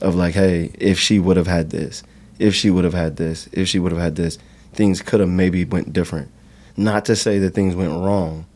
[0.00, 2.02] of like, hey, if she would have had this,
[2.38, 4.38] if she would have had this, if she would have had this,
[4.72, 6.30] things could have maybe went different.
[6.76, 8.46] Not to say that things went wrong,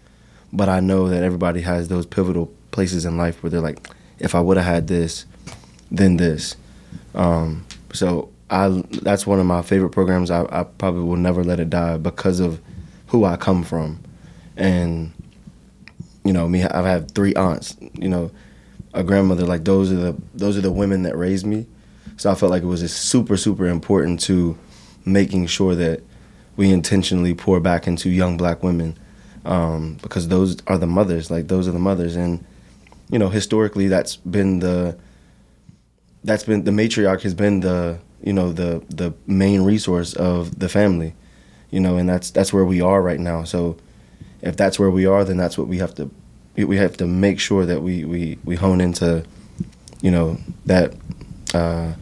[0.52, 3.86] but I know that everybody has those pivotal places in life where they're like,
[4.18, 5.26] if I would have had this,
[5.90, 6.56] then this.
[7.14, 8.68] Um, so I
[9.02, 10.30] that's one of my favorite programs.
[10.30, 12.60] I, I probably will never let it die because of
[13.08, 14.00] who I come from,
[14.56, 15.12] and
[16.24, 16.62] you know me.
[16.62, 17.76] I've had three aunts.
[17.94, 18.30] You know,
[18.94, 19.46] a grandmother.
[19.46, 21.66] Like those are the those are the women that raised me.
[22.16, 24.56] So I felt like it was just super super important to
[25.04, 26.02] making sure that
[26.56, 28.96] we intentionally pour back into young black women
[29.46, 31.30] um, because those are the mothers.
[31.30, 32.44] Like those are the mothers, and
[33.10, 34.98] you know historically that's been the
[36.24, 40.68] that's been the matriarch has been the you know the the main resource of the
[40.68, 41.14] family
[41.70, 43.44] you know and that's that's where we are right now.
[43.44, 43.76] So
[44.42, 46.10] if that's where we are then that's what we have to
[46.56, 49.24] we have to make sure that we we we hone into
[50.02, 50.94] you know that
[51.54, 51.92] uh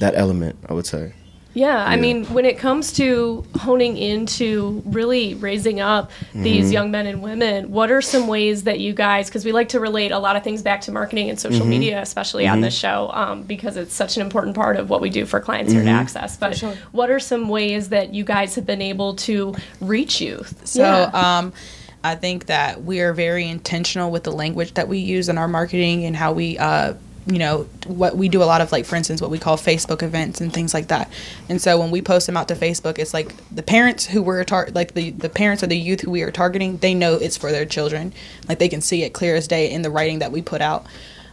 [0.00, 1.12] that element i would say
[1.54, 2.00] Yeah, I Yeah.
[2.00, 6.72] mean, when it comes to honing into really raising up these Mm-hmm.
[6.72, 9.80] young men and women, what are some ways that you guys, because we like to
[9.80, 11.70] relate a lot of things back to marketing and social Mm-hmm.
[11.70, 15.10] media, especially on this show, um, because it's such an important part of what we
[15.10, 15.88] do for clients here Mm-hmm.
[15.88, 16.36] at Access.
[16.36, 16.58] But
[16.92, 20.60] what are some ways that you guys have been able to reach youth?
[20.66, 21.52] So um,
[22.04, 25.48] I think that we are very intentional with the language that we use in our
[25.48, 26.94] marketing and how we, uh,
[27.28, 30.02] you know, what we do a lot of like, for instance, what we call Facebook
[30.02, 31.10] events and things like that.
[31.48, 34.42] And so when we post them out to Facebook, it's like the parents who we're
[34.44, 37.36] tar- like the the parents or the youth who we are targeting, they know it's
[37.36, 38.12] for their children.
[38.48, 40.86] Like they can see it clear as day in the writing that we put out.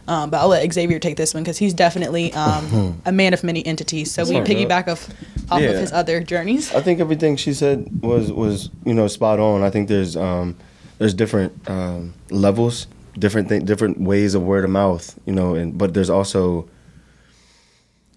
[0.08, 3.42] Um, but I'll let Xavier take this one because he's definitely um, a man of
[3.42, 4.12] many entities.
[4.12, 4.54] So we Sorry, bro.
[4.54, 5.08] piggyback off
[5.50, 5.70] off Yeah.
[5.70, 6.72] of his other journeys.
[6.74, 9.62] I think everything she said was was you know spot on.
[9.62, 10.56] I think there's um,
[10.98, 12.86] there's different um, levels,
[13.18, 16.68] different th- different ways of word of mouth, you know, and but there's also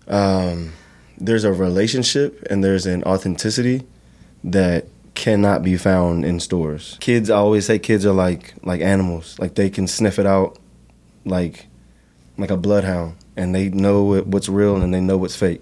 [0.07, 0.73] um,
[1.17, 3.83] there's a relationship and there's an authenticity
[4.43, 4.85] that
[5.15, 6.97] cannot be found in stores.
[7.01, 9.37] Kids, I always say, kids are like like animals.
[9.39, 10.57] Like they can sniff it out,
[11.25, 11.67] like
[12.37, 15.61] like a bloodhound, and they know what's real and they know what's fake.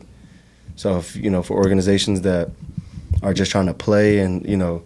[0.76, 2.52] So if you know, for organizations that
[3.23, 4.84] are just trying to play and you know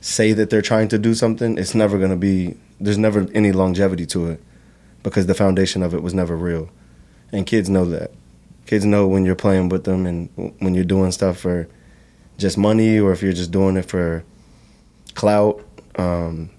[0.00, 2.56] say that they're trying to do something, it's never going to be.
[2.80, 4.42] There's never any longevity to it
[5.02, 6.70] because the foundation of it was never real,
[7.32, 8.12] and kids know that.
[8.66, 11.68] Kids know when you're playing with them and when you're doing stuff for
[12.36, 14.24] just money or if you're just doing it for
[15.14, 15.64] clout.
[15.96, 16.50] Um,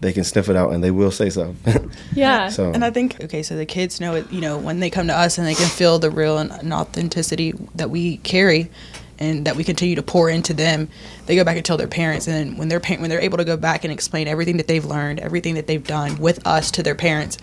[0.00, 1.54] they can sniff it out and they will say so.
[2.14, 2.48] Yeah.
[2.48, 4.30] so And I think okay, so the kids know it.
[4.30, 6.72] You know, when they come to us and they can feel the real and, and
[6.72, 8.70] authenticity that we carry,
[9.18, 10.88] and that we continue to pour into them.
[11.26, 13.38] They go back and tell their parents, and then when their parent when they're able
[13.38, 16.70] to go back and explain everything that they've learned, everything that they've done with us
[16.72, 17.38] to their parents,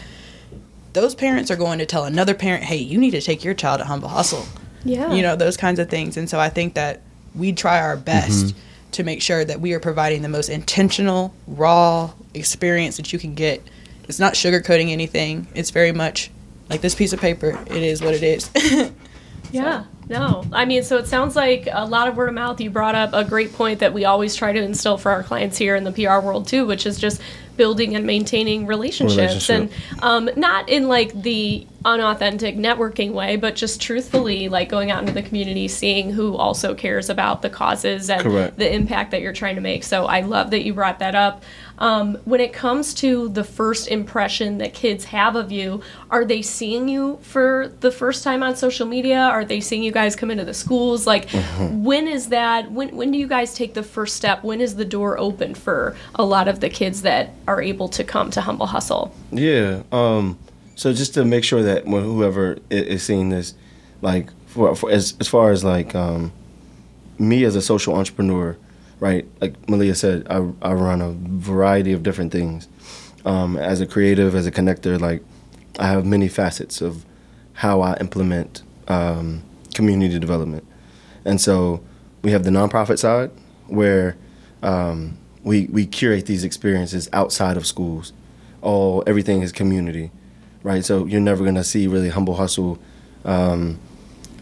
[0.94, 3.80] those parents are going to tell another parent, "Hey, you need to take your child
[3.80, 4.46] to Humble Hustle."
[4.84, 5.14] yeah.
[5.14, 7.02] you know those kinds of things and so i think that
[7.36, 8.06] we try our mm-hmm.
[8.06, 8.56] best
[8.92, 13.34] to make sure that we are providing the most intentional raw experience that you can
[13.34, 13.62] get
[14.08, 16.30] it's not sugarcoating anything it's very much
[16.70, 18.50] like this piece of paper it is what it is
[19.52, 20.44] Yeah, no.
[20.52, 22.60] I mean, so it sounds like a lot of word of mouth.
[22.60, 25.58] You brought up a great point that we always try to instill for our clients
[25.58, 27.22] here in the PR world too, which is just
[27.58, 29.72] building and maintaining relationships, Relationship.
[29.94, 35.00] and um, not in like the unauthentic networking way, but just truthfully, like going out
[35.02, 38.58] into the community, seeing who also cares about the causes and Correct.
[38.58, 39.84] the impact that you're trying to make.
[39.84, 41.44] So I love that you brought that up.
[41.80, 46.44] Um, when it comes to the first impression that kids have of you, are they
[46.44, 49.18] seeing you for the first time on social media?
[49.18, 51.08] Are they seeing you guys come into the schools?
[51.08, 51.28] Like,
[51.60, 52.72] when is that?
[52.72, 54.44] When when do you guys take the first step?
[54.44, 58.04] When is the door open for a lot of the kids that are able to
[58.04, 59.14] come to Humble Hustle?
[59.32, 59.84] Yeah.
[59.92, 60.40] Um,
[60.76, 63.54] so just to make sure that whoever is seeing this,
[64.02, 66.32] like for, for as as far as like um,
[67.20, 68.58] me as a social entrepreneur,
[69.00, 69.26] right?
[69.42, 72.68] Like Myleah said, I I run a variety of different things.
[73.26, 75.24] Um, as a creative, as a connector, like
[75.78, 77.06] I have many facets of
[77.54, 79.44] how I implement um,
[79.76, 80.66] community development,
[81.26, 81.84] and so
[82.24, 83.30] we have the nonprofit side
[83.68, 84.16] where
[84.64, 88.14] um, we we curate these experiences outside of schools.
[88.62, 90.12] All everything is community,
[90.64, 90.86] right?
[90.86, 92.80] So you're never gonna see really humble hustle
[93.26, 93.80] um,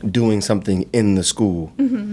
[0.10, 1.72] doing something in the school,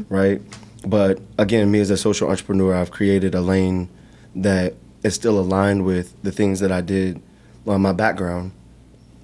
[0.09, 0.41] right?
[0.87, 3.89] But again, me as a social entrepreneur, I've created a lane
[4.37, 7.21] that is still aligned with the things that I did
[7.67, 8.53] on my background,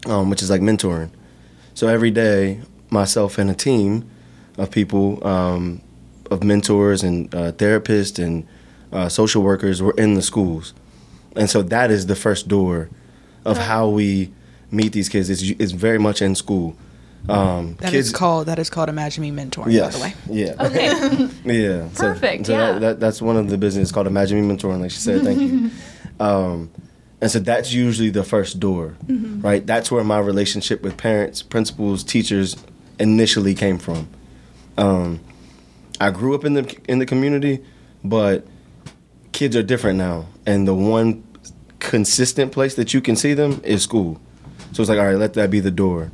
[0.07, 1.11] um, which is like mentoring.
[1.75, 4.09] So every day, myself and a team
[4.59, 5.81] of people, um,
[6.31, 8.47] of mentors and uh, therapists and
[8.93, 10.75] uh, social workers were in the schools.
[11.37, 12.89] And so that is the first door
[13.45, 14.31] of how we
[14.71, 15.31] meet these kids.
[15.31, 16.77] It's, it's very much in school.
[17.29, 19.71] Um, That is called that is called Imagine Me mentoring.
[19.73, 20.45] yes, By the way.
[20.45, 21.29] yeah, Okay.
[21.45, 21.89] yeah.
[21.93, 22.73] So- Perfect, So, yeah.
[22.73, 24.81] that, that, that's one of the business called Imagine Me Mentoring.
[24.81, 25.71] Like she said, thank you.
[26.21, 26.71] Um,
[27.21, 29.67] and so that's usually the first door, right?
[29.67, 32.55] That's where my relationship with parents, principals, teachers
[33.01, 34.09] initially came from.
[34.79, 35.19] Um,
[36.01, 37.65] I grew up in the in the community,
[38.05, 38.47] but
[39.33, 41.25] kids are different now, and the one
[41.79, 44.21] consistent place that you can see them is school.
[44.73, 46.11] So it's like, all right, let that be the door,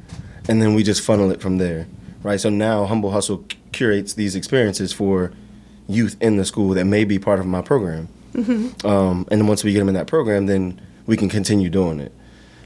[0.48, 1.86] and then we just funnel it from there,
[2.22, 2.40] right?
[2.40, 5.32] So now Humble Hustle curates these experiences for
[5.86, 8.08] youth in the school that may be part of my program.
[8.84, 11.98] Um, and then once we get them in that program, then we can continue doing
[12.00, 12.12] it.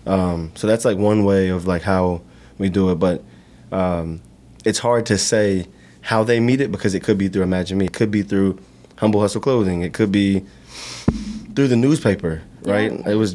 [0.07, 2.23] Um, so that's like one way of like how
[2.59, 3.23] we do it, but
[3.71, 4.21] um,
[4.65, 5.67] it's hard to say
[6.03, 8.59] how they meet it because it could be through Imagine Me, it could be through
[9.03, 10.45] Humble Hustle Clothing, it could be
[11.57, 12.93] through the newspaper, right?
[13.05, 13.35] It was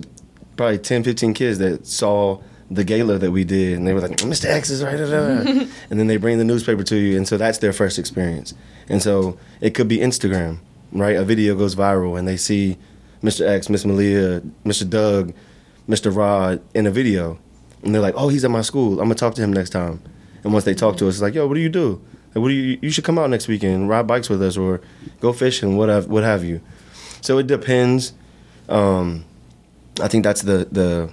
[0.55, 4.15] probably 10, 15 kids that saw the gala that we did and they were like,
[4.17, 4.45] Mr.
[4.45, 5.49] X is right, da, da, da."
[5.89, 8.53] and then they bring the newspaper to you, and so that's their first experience.
[8.87, 10.59] And so it could be Instagram,
[10.93, 11.17] right?
[11.17, 12.77] A video goes viral and they see
[13.21, 13.45] Mr.
[13.45, 14.89] X, Miss Myleah, Mr.
[14.89, 15.33] Doug,
[15.89, 16.15] Mr.
[16.15, 17.39] Rod in a video,
[17.83, 19.01] and they're like, "Oh, he's at my school.
[19.01, 19.99] I'm gonna talk to him next time."
[20.45, 21.99] And once they talk to us, it's like, "Yo, what do you do?
[22.37, 22.79] What do you?
[22.81, 24.81] You should come out next weekend, and ride bikes with us, or
[25.19, 26.61] go fishing, what have, what have you."
[27.21, 28.13] So it depends.
[28.69, 29.25] Um,
[30.01, 31.09] I think that's the the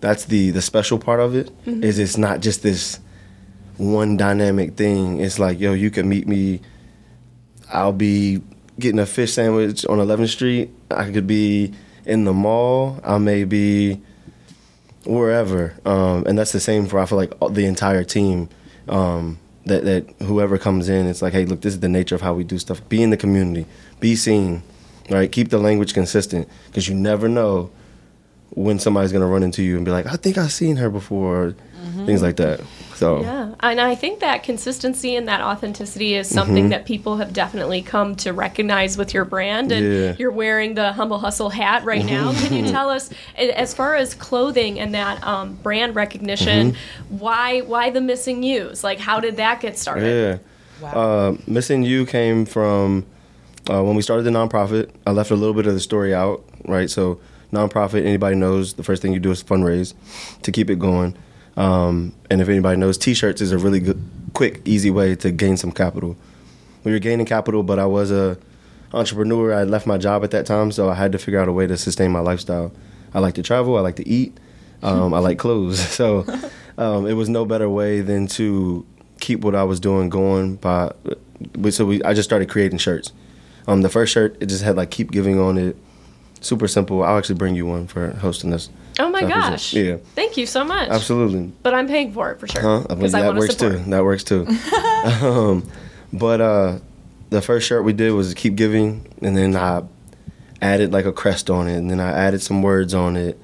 [0.00, 3.00] that's the the special part of it is it's not just this
[3.76, 5.20] one dynamic thing.
[5.20, 6.60] It's like, yo, you can meet me.
[7.72, 8.42] I'll be
[8.78, 10.70] getting a fish sandwich on 11th Street.
[10.90, 11.72] I could be
[12.04, 13.00] in the mall.
[13.04, 14.00] I may be
[15.04, 15.74] wherever.
[15.84, 18.48] Um, and that's the same for I feel like the entire team.
[18.88, 22.20] Um, that that whoever comes in, it's like, hey, look, this is the nature of
[22.20, 22.86] how we do stuff.
[22.88, 23.66] Be in the community.
[24.00, 24.62] Be seen.
[25.10, 25.30] Right.
[25.30, 27.70] Keep the language consistent because you never know
[28.50, 31.54] when somebody's gonna run into you and be like, I think I've seen her before,
[32.00, 32.60] or things like that.
[32.94, 37.32] So Yeah, and I think that consistency and that authenticity is something that people have
[37.32, 39.72] definitely come to recognize with your brand.
[39.72, 40.14] And Yeah.
[40.18, 42.32] you're wearing the Humble Hustle hat right now.
[42.34, 46.76] Can you tell us, as far as clothing and that um, brand recognition,
[47.08, 48.84] why why the missing U's?
[48.84, 50.40] Like, how did that get started?
[50.82, 50.88] Yeah.
[50.92, 53.06] Uh, Missing You came from
[53.70, 54.90] uh, when we started the nonprofit.
[55.06, 56.90] I left a little bit of the story out, right?
[56.90, 57.18] So,
[57.52, 59.94] nonprofit, anybody knows the first thing you do is fundraise
[60.42, 61.16] to keep it going.
[61.56, 65.30] Um, and if anybody knows, t shirts is a really good, quick, easy way to
[65.30, 66.16] gain some capital.
[66.82, 68.36] We were gaining capital, but I was a
[68.92, 69.54] entrepreneur.
[69.54, 71.66] I left my job at that time, so I had to figure out a way
[71.66, 72.72] to sustain my lifestyle.
[73.12, 74.36] I like to travel, I like to eat,
[74.82, 75.80] um, I like clothes.
[75.94, 76.26] So
[76.76, 78.84] um, it was no better way than to
[79.20, 80.92] keep what I was doing going by.
[81.70, 83.12] So we, I just started creating shirts.
[83.66, 85.76] Um, the first shirt, it just had like keep giving on it.
[86.40, 87.02] Super simple.
[87.02, 88.68] I'll actually bring you one for hosting this.
[88.98, 89.72] Oh my I gosh!
[89.72, 90.88] Yeah, Thank you so much.
[90.88, 91.52] absolutely.
[91.62, 92.84] But I'm paying for it for sure Huh?
[92.88, 93.84] I mean, I, that to works support.
[93.84, 93.90] too.
[93.90, 94.46] That works too.
[95.26, 95.68] um,
[96.12, 96.78] but uh,
[97.30, 99.82] the first shirt we did was keep giving, and then I
[100.62, 103.38] added like a crest on it, and then I added some words on it,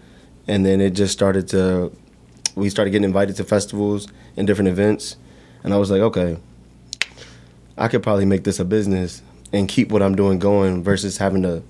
[0.46, 1.92] and then it just started to.
[2.54, 5.16] We started getting invited to festivals and different events,
[5.64, 6.36] and I was like, okay,
[7.76, 11.42] I could probably make this a business and keep what I'm doing going versus having
[11.42, 11.62] to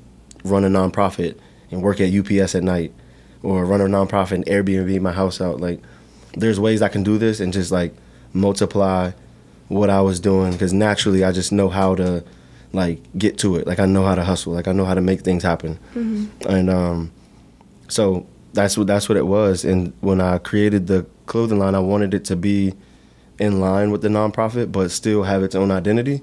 [0.44, 1.38] run a nonprofit
[1.70, 2.92] and work at UPS at night
[3.42, 5.60] or run a nonprofit and Airbnb my house out.
[5.60, 5.80] Like,
[6.34, 7.94] there's ways I can do this and just like
[8.32, 9.12] multiply
[9.68, 12.24] what I was doing because naturally I just know how to
[12.72, 13.66] like get to it.
[13.66, 14.52] Like, I know how to hustle.
[14.52, 15.78] Like, I know how to make things happen.
[16.48, 17.12] And um,
[17.88, 19.64] so that's what that's what it was.
[19.64, 22.74] And when I created the clothing line, I wanted it to be
[23.38, 26.20] in line with the nonprofit, but still have its own identity.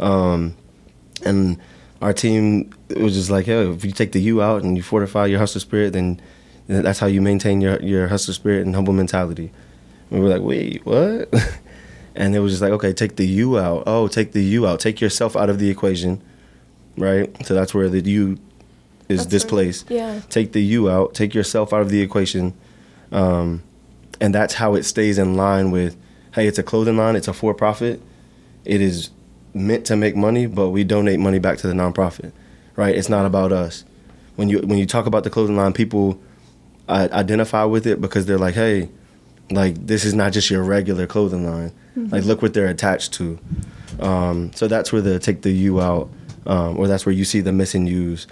[0.00, 0.56] Um,
[1.24, 1.58] and
[2.00, 5.26] our team was just like, hey, if you take the U out and you fortify
[5.26, 6.20] your hustle spirit, then
[6.66, 9.52] that's how you maintain your your hustle spirit and humble mentality.
[10.10, 11.32] And we were like, wait, what?
[12.14, 13.84] and it was just like, okay, take the you out.
[13.86, 14.80] Oh, take the you out.
[14.80, 16.22] Take yourself out of the equation,
[16.96, 17.34] right?
[17.46, 18.38] So that's where the you
[19.08, 19.30] is That's right.
[19.30, 19.90] displaced.
[19.90, 20.20] Yeah.
[20.30, 21.14] Take the you out.
[21.14, 22.54] Take yourself out of the equation,
[23.12, 23.62] um,
[24.20, 25.96] and that's how it stays in line with,
[26.34, 27.16] hey, it's a clothing line.
[27.16, 28.00] It's a for profit.
[28.64, 29.10] It is
[29.54, 32.32] meant to make money, but we donate money back to the nonprofit,
[32.74, 32.94] right?
[32.94, 33.84] It's not about us.
[34.34, 36.20] When you when you talk about the clothing line, people
[36.88, 38.88] uh, identify with it because they're like, hey,
[39.50, 41.72] like this is not just your regular clothing line.
[42.10, 43.38] Like look what they're attached to.
[44.00, 46.10] Um, so that's where the take the U out,
[46.46, 48.26] um, or that's where you see the missing U's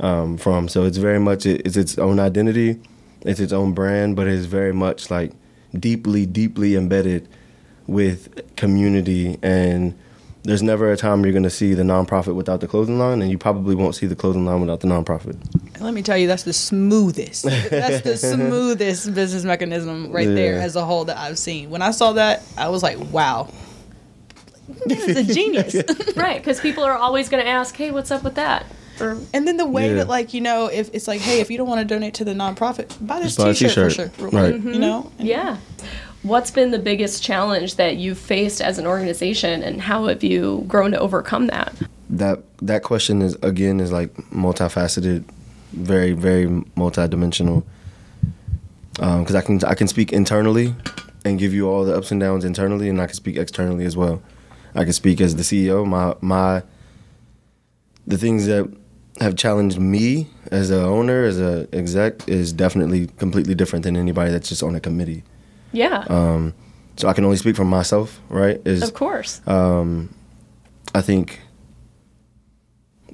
[0.00, 0.68] um, from.
[0.68, 2.80] So it's very much it, it's its own identity,
[3.22, 5.32] it's its own brand, but it's very much like
[5.78, 7.28] deeply, deeply embedded
[7.86, 9.98] with community and
[10.42, 13.30] there's never a time you're going to see the nonprofit without the clothing line, and
[13.30, 15.36] you probably won't see the clothing line without the nonprofit.
[15.80, 17.44] Let me tell you, that's the smoothest.
[17.44, 21.70] that's the smoothest business mechanism right there as a whole that I've seen.
[21.70, 23.52] When I saw that, I was like, wow.
[24.86, 25.74] This is a genius.
[26.16, 28.64] right, because people are always going to ask, hey, what's up with that?
[29.00, 29.94] Or, And then the way Yeah.
[29.96, 32.24] that, like, you know, if it's like, hey, if you don't want to donate to
[32.24, 34.52] the nonprofit, buy this Buy a T-shirt, for sure, real Right.
[34.52, 34.80] quick, you mm-hmm.
[34.80, 35.12] know.
[35.18, 35.56] And yeah.
[36.22, 40.64] What's been the biggest challenge that you've faced as an organization, and how have you
[40.68, 41.74] grown to overcome that?
[42.10, 45.24] That that question is again is like multifaceted,
[45.72, 46.46] very very
[46.76, 47.64] multidimensional.
[48.98, 50.74] Um, because I can I can speak internally,
[51.24, 53.96] and give you all the ups and downs internally, and I can speak externally as
[53.96, 54.22] well.
[54.74, 55.86] I can speak as the CEO.
[55.86, 56.62] My my
[58.06, 58.70] the things that
[59.20, 64.30] have challenged me as a owner, as a exec, is definitely completely different than anybody
[64.30, 65.22] that's just on a committee.
[65.72, 66.54] Yeah, Um,
[66.96, 68.60] so I can only speak for myself, right?
[68.64, 69.40] Is of course.
[69.46, 70.12] um,
[70.94, 71.40] I think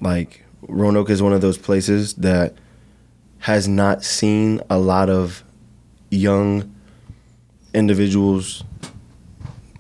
[0.01, 2.55] like Roanoke is one of those places that
[3.41, 5.45] has not seen a lot of
[6.11, 6.75] young
[7.75, 8.65] individuals,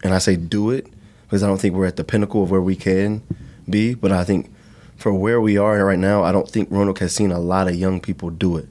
[0.04, 0.86] and I say do it
[1.22, 3.22] because I don't think we're at the pinnacle of where we can
[3.68, 4.52] be, but I think
[4.96, 7.74] for where we are right now, I don't think Roanoke has seen a lot of
[7.74, 8.68] young people do it.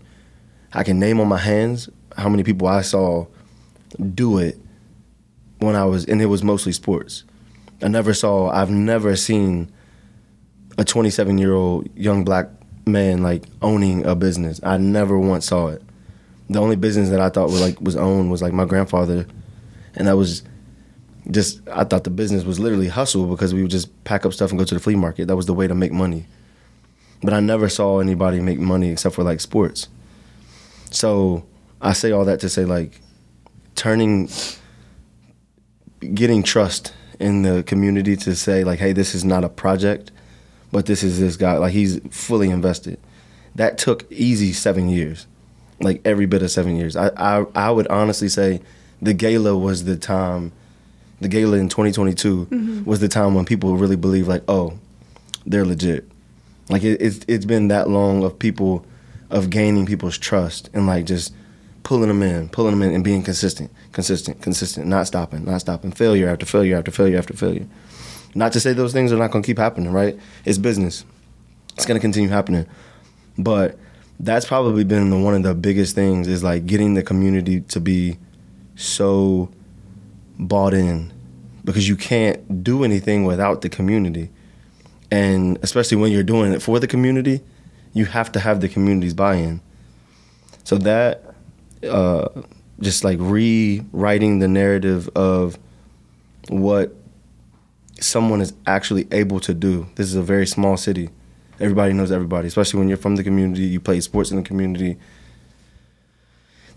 [0.74, 3.28] I can name on my hands how many people I saw
[4.14, 4.58] do it
[5.60, 7.24] when I was, and it was mostly sports.
[7.82, 9.72] I never saw, I've never seen
[10.78, 12.50] a 27 year old young black
[12.86, 14.60] man like owning a business.
[14.64, 15.82] I never once saw it.
[16.50, 19.26] The only business that I thought was like was owned was like my grandfather,
[19.96, 20.44] and that was
[21.32, 24.52] just I thought the business was literally hustle because we would just pack up stuff
[24.52, 25.28] and go to the flea market.
[25.28, 26.28] That was the way to make money.
[27.24, 29.88] But I never saw anybody make money except for like sports.
[30.92, 31.46] So
[31.82, 33.02] I say all that to say like
[33.76, 34.30] turning
[36.14, 40.12] getting trust in the community to say like hey this is not a project
[40.76, 43.00] but this is this guy like he's fully invested.
[43.56, 45.26] That took easy seven years
[45.80, 46.98] like every bit of seven years.
[46.98, 48.60] I i, I would honestly say
[49.02, 50.52] the gala was the time
[51.22, 52.84] the gala in 2022 mm-hmm.
[52.84, 54.78] was the time when people really believe like oh
[55.46, 56.10] they're legit.
[56.70, 58.86] Like it, it's it's been that long of people
[59.30, 61.34] of gaining people's trust and like just
[61.86, 65.92] pulling them in, pulling them in, and being consistent, consistent, consistent, not stopping, not stopping,
[65.92, 67.68] failure after failure after failure after failure.
[68.34, 70.20] Not to say those things are not going to keep happening, right?
[70.46, 71.06] It's business.
[71.76, 72.66] It's going to continue happening,
[73.38, 73.78] but
[74.20, 77.80] that's probably been the, one of the biggest things is like getting the community to
[77.80, 78.18] be
[78.76, 79.50] so
[80.40, 81.14] bought in
[81.66, 84.30] because you can't do anything without the community.
[85.12, 87.42] And especially when you're doing it for the community,
[87.94, 89.62] you have to have the community's buy-in.
[90.64, 91.25] So that
[91.86, 92.28] uh,
[92.80, 95.58] just like rewriting the narrative of
[96.50, 96.96] what
[98.00, 99.88] someone is actually able to do.
[99.96, 101.10] This is a very small city.
[101.60, 104.98] Everybody knows everybody, especially when you're from the community, you play sports in the community.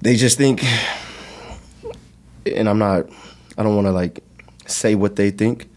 [0.00, 0.62] They just think
[2.46, 3.06] and I'm not
[3.56, 4.22] I don't want to like
[4.66, 5.68] say what they think,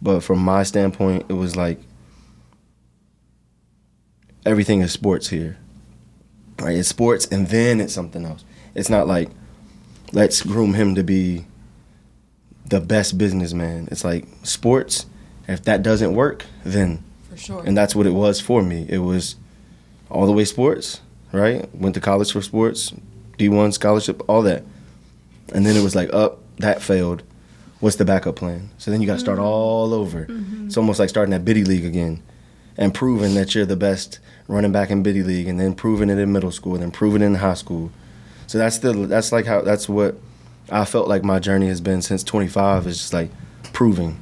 [0.00, 1.80] but from my standpoint, it was like
[4.44, 5.58] everything is sports here.
[6.58, 6.76] Right?
[6.76, 8.44] It's sports and then it's something else.
[8.74, 9.30] It's not like
[10.12, 11.46] let's groom him to be
[12.66, 13.88] the best businessman.
[13.90, 15.06] It's like sports.
[15.48, 17.62] If that doesn't work, then For sure.
[17.66, 18.86] and that's what it was for me.
[18.88, 19.36] It was
[20.08, 21.00] all the way sports,
[21.32, 21.68] right?
[21.74, 22.92] Went to college for sports,
[23.38, 24.64] D1 scholarship, all that.
[25.52, 27.22] And then it was like, up, that failed.
[27.80, 28.70] What's the backup plan?
[28.78, 29.46] So then you got to start mm-hmm.
[29.46, 30.26] all over.
[30.26, 30.66] Mm-hmm.
[30.66, 32.22] It's almost like starting at Biddy League again
[32.76, 36.18] and proving that you're the best running back in Biddy League and then proving it
[36.18, 37.90] in middle school and then proving it in high school.
[38.52, 40.14] So that's the that's like how that's what
[40.68, 43.30] I felt like my journey has been since 25 is just like
[43.72, 44.18] proving.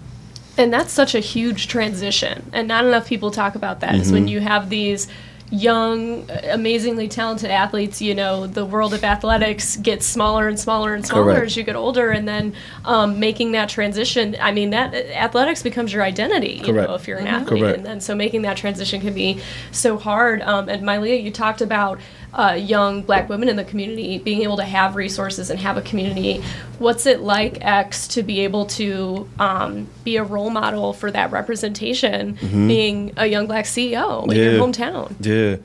[0.57, 3.97] And that's such a huge transition, and not enough people talk about that.
[3.97, 4.29] Is when Mm-hmm.
[4.29, 5.09] you have these
[5.53, 8.01] young, amazingly talented athletes.
[8.01, 11.47] You know, the world of athletics gets smaller and smaller and smaller Correct.
[11.47, 12.55] as you get older, and then
[12.85, 14.37] um, making that transition.
[14.41, 16.53] I mean, that athletics becomes your identity.
[16.65, 16.89] You Correct.
[16.89, 17.79] know, if you're an athlete, Correct.
[17.79, 19.41] and then so making that transition can be
[19.73, 20.41] so hard.
[20.43, 21.99] Um, and Myleah, you talked about
[22.33, 25.83] uh, young Black women in the community being able to have resources and have a
[25.83, 26.43] community.
[26.79, 31.33] What's it like, X, to be able to um, be a role model for that
[31.33, 34.63] representation, being a young Black CEO in your Mm-hmm.
[34.63, 35.15] Hometown?
[35.27, 35.57] Yeah.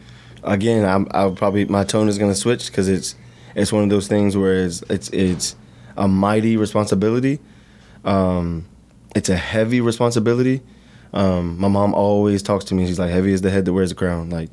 [0.43, 3.16] Again, I'm I'll probably my tone is gonna switch because it's
[3.55, 5.55] it's one of those things where it's it's it's
[5.97, 7.39] a mighty responsibility.
[8.03, 8.66] Um,
[9.16, 10.61] it's a heavy responsibility.
[11.13, 12.86] Um, my mom always talks to me.
[12.86, 14.49] She's like, "Heavy is the head that wears the crown." Like,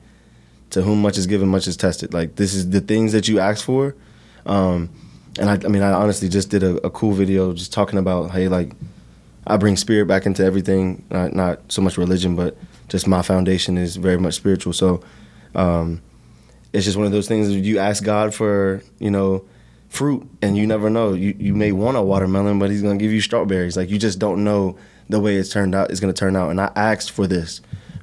[0.73, 2.13] to whom much is given, much is tested.
[2.13, 3.95] Like, this is the things that you ask for.
[4.45, 4.91] Um,
[5.39, 8.33] and I, I mean, I honestly just did a, a cool video just talking about,
[8.33, 8.73] hey, like,
[9.47, 11.05] I bring spirit back into everything.
[11.11, 12.57] Not not so much religion, but
[12.89, 14.73] just my foundation is very much spiritual.
[14.73, 15.03] So
[15.55, 16.01] um,
[16.73, 17.51] it's just one of those things.
[17.51, 19.45] You ask God for you know
[19.89, 21.13] fruit, and you never know.
[21.13, 23.77] You you may want a watermelon, but He's gonna give you strawberries.
[23.77, 24.77] Like you just don't know
[25.09, 25.91] the way it's turned out.
[25.91, 26.51] It's gonna turn out.
[26.51, 27.61] And I asked for this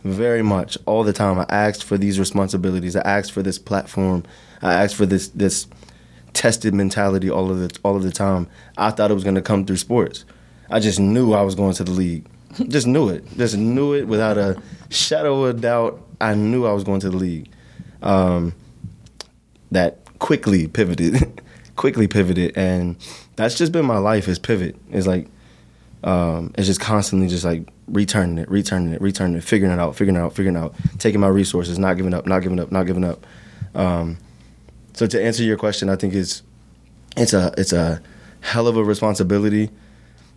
[0.09, 1.39] very much all the time.
[1.39, 2.95] I asked for these responsibilities.
[2.95, 4.23] I asked for this platform.
[4.61, 5.67] I asked for this this
[6.33, 8.47] tested mentality all of the all of the time.
[8.77, 10.25] I thought it was gonna come through sports.
[10.69, 12.25] I just knew I was going to the league.
[12.67, 13.25] just knew it.
[13.37, 16.05] Just knew it without a shadow of doubt.
[16.21, 17.49] I knew I was going to the league.
[18.01, 18.53] Um,
[19.71, 21.41] that quickly pivoted,
[21.75, 22.95] quickly pivoted, and
[23.35, 24.27] that's just been my life.
[24.27, 24.75] Is pivot.
[24.91, 25.27] It's like
[26.03, 29.95] um, it's just constantly just like returning it, returning it, returning it, figuring it out,
[29.95, 32.71] figuring it out, figuring it out, taking my resources, not giving up, not giving up,
[32.71, 33.25] not giving up.
[33.75, 34.17] Um,
[34.93, 36.43] so to answer your question, I think it's
[37.17, 38.01] it's a it's a
[38.41, 39.69] hell of a responsibility.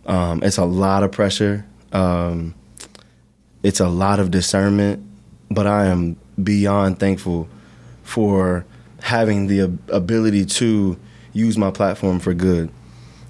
[0.05, 1.65] Um, it's a lot of pressure.
[1.93, 2.55] Um,
[3.61, 5.05] it's a lot of discernment,
[5.49, 7.47] but I am beyond thankful
[8.03, 8.65] for
[9.01, 9.59] having the
[9.89, 10.97] ability to
[11.31, 12.69] use my platform for good,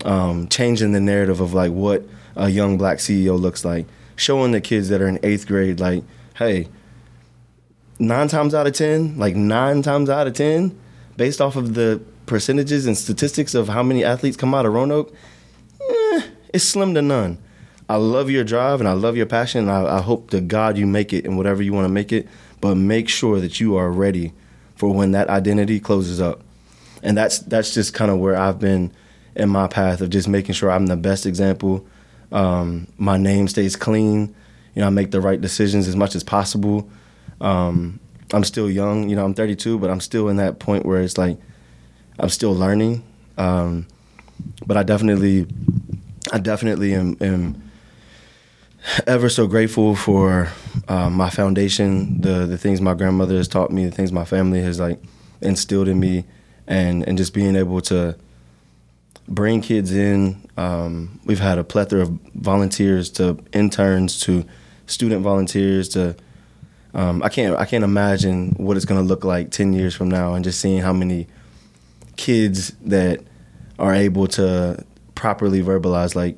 [0.06, 2.04] um, changing the narrative of like what
[2.36, 6.04] a young black CEO looks like, showing the kids that are in eighth grade like,
[6.36, 6.68] hey,
[8.00, 10.78] nine times out of ten, like nine times out of ten,
[11.18, 15.14] based off of the percentages and statistics of how many athletes come out of Roanoke,
[15.82, 16.22] eh,
[16.54, 17.38] it's slim to none.
[17.90, 19.70] I love your drive and I love your passion.
[19.70, 22.28] I, I hope to God you make it and whatever you want to make it,
[22.62, 24.32] but make sure that you are ready
[24.76, 26.42] for when that identity closes up.
[27.02, 28.94] And that's that's just kind of where I've been
[29.36, 31.86] in my path of just making sure I'm the best example.
[32.34, 34.36] Um, my name stays clean.
[34.76, 36.90] You know, I make the right decisions as much as possible.
[37.40, 38.00] Um,
[38.34, 39.08] I'm still young.
[39.08, 41.38] You know, I'm 32, but I'm still in that point where it's like
[42.20, 43.04] I'm still learning.
[43.38, 43.88] Um,
[44.66, 45.48] but I definitely,
[46.32, 47.72] I definitely am, am
[49.08, 50.50] ever so grateful for
[50.88, 54.62] uh, my foundation, the the things my grandmother has taught me, the things my family
[54.62, 55.00] has like
[55.42, 56.26] instilled in me,
[56.68, 58.18] and and just being able to
[59.28, 60.48] bring kids in.
[60.58, 64.46] Um, we've had a plethora of volunteers to interns to
[64.86, 66.16] student volunteers to.
[66.94, 70.34] Um, I can't I can't imagine what it's gonna look like ten years from now,
[70.34, 71.28] and just seeing how many
[72.16, 73.22] kids that
[73.80, 76.38] are able to properly verbalize like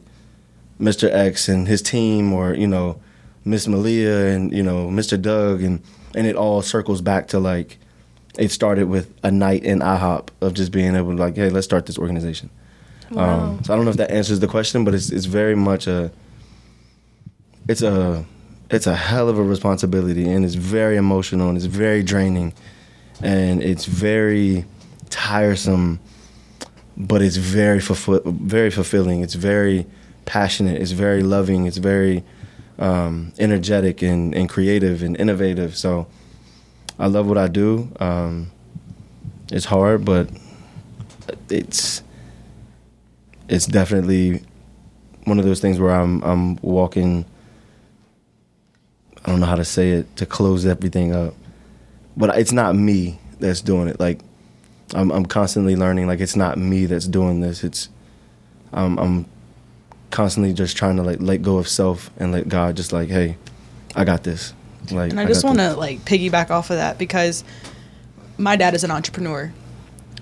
[0.79, 1.11] Mr.
[1.11, 3.01] X and his team, or you know,
[3.43, 5.21] Miss Myleah and you know Mr.
[5.21, 5.81] Doug, and
[6.15, 7.77] and it all circles back to like
[8.37, 11.65] it started with a night in IHOP of just being able to like, hey, let's
[11.65, 12.49] start this organization.
[13.15, 13.39] Wow.
[13.39, 15.87] Um, so I don't know if that answers the question, but it's it's very much
[15.87, 16.11] a
[17.67, 18.25] it's a
[18.69, 22.53] it's a hell of a responsibility, and it's very emotional, and it's very draining,
[23.21, 24.65] and it's very
[25.09, 25.99] tiresome,
[26.97, 29.21] but it's very very fulfilling.
[29.21, 29.85] It's very
[30.25, 30.81] passionate.
[30.81, 31.67] It's very loving.
[31.67, 32.23] It's very
[32.79, 35.77] um, energetic and, and creative and innovative.
[35.77, 36.07] So
[36.99, 37.89] I love what I do.
[37.99, 38.51] Um,
[39.51, 40.29] it's hard, but
[41.49, 42.01] it's
[43.47, 44.43] it's definitely
[45.25, 47.25] one of those things where I'm I'm walking.
[49.25, 51.33] I don't know how to say it to close everything up,
[52.15, 53.99] but it's not me that's doing it.
[53.99, 54.19] Like
[54.93, 56.07] I'm I'm constantly learning.
[56.07, 57.63] Like it's not me that's doing this.
[57.63, 57.89] It's
[58.71, 59.25] I'm I'm
[60.11, 63.37] constantly just trying to like let go of self and let God just like, hey,
[63.95, 64.53] I got this.
[64.91, 67.43] Like, And I just want to like piggyback off of that because
[68.37, 69.51] my dad is an entrepreneur,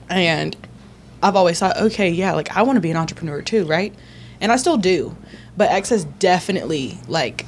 [0.09, 0.55] and
[1.23, 3.95] I've always thought, okay, yeah, like I want to be an entrepreneur too, right?
[4.41, 5.15] And I still do,
[5.55, 7.45] but X has definitely like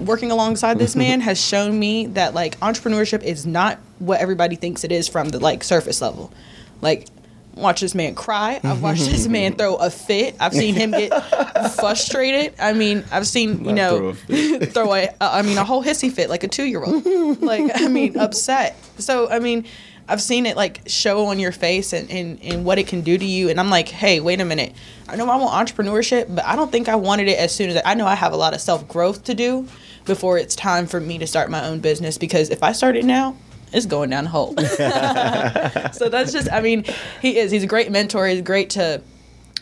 [0.00, 4.84] working alongside this man has shown me that like entrepreneurship is not what everybody thinks
[4.84, 6.32] it is from the like surface level.
[6.80, 7.08] Like
[7.56, 8.60] watch this man cry.
[8.62, 10.36] I've watched this man throw a fit.
[10.38, 11.10] I've seen him get
[11.74, 12.54] frustrated.
[12.60, 16.12] I mean, I've seen, you know, throw a throw a, I mean, a whole hissy
[16.12, 17.42] fit like a two year old.
[17.42, 18.76] like, I mean, upset.
[18.98, 19.66] So, I mean,
[20.08, 23.16] I've seen it like show on your face and, and, and what it can do
[23.16, 23.48] to you.
[23.48, 24.74] And I'm like, hey, wait a minute.
[25.08, 27.76] I know I want entrepreneurship, but I don't think I wanted it as soon as
[27.76, 29.66] I, I know I have a lot of self growth to do
[30.04, 32.18] before it's time for me to start my own business.
[32.18, 33.36] Because if I start it now,
[33.72, 34.54] it's going down the hole.
[35.92, 36.84] so that's just, I mean,
[37.22, 37.50] he is.
[37.50, 38.26] He's a great mentor.
[38.26, 39.02] He's great to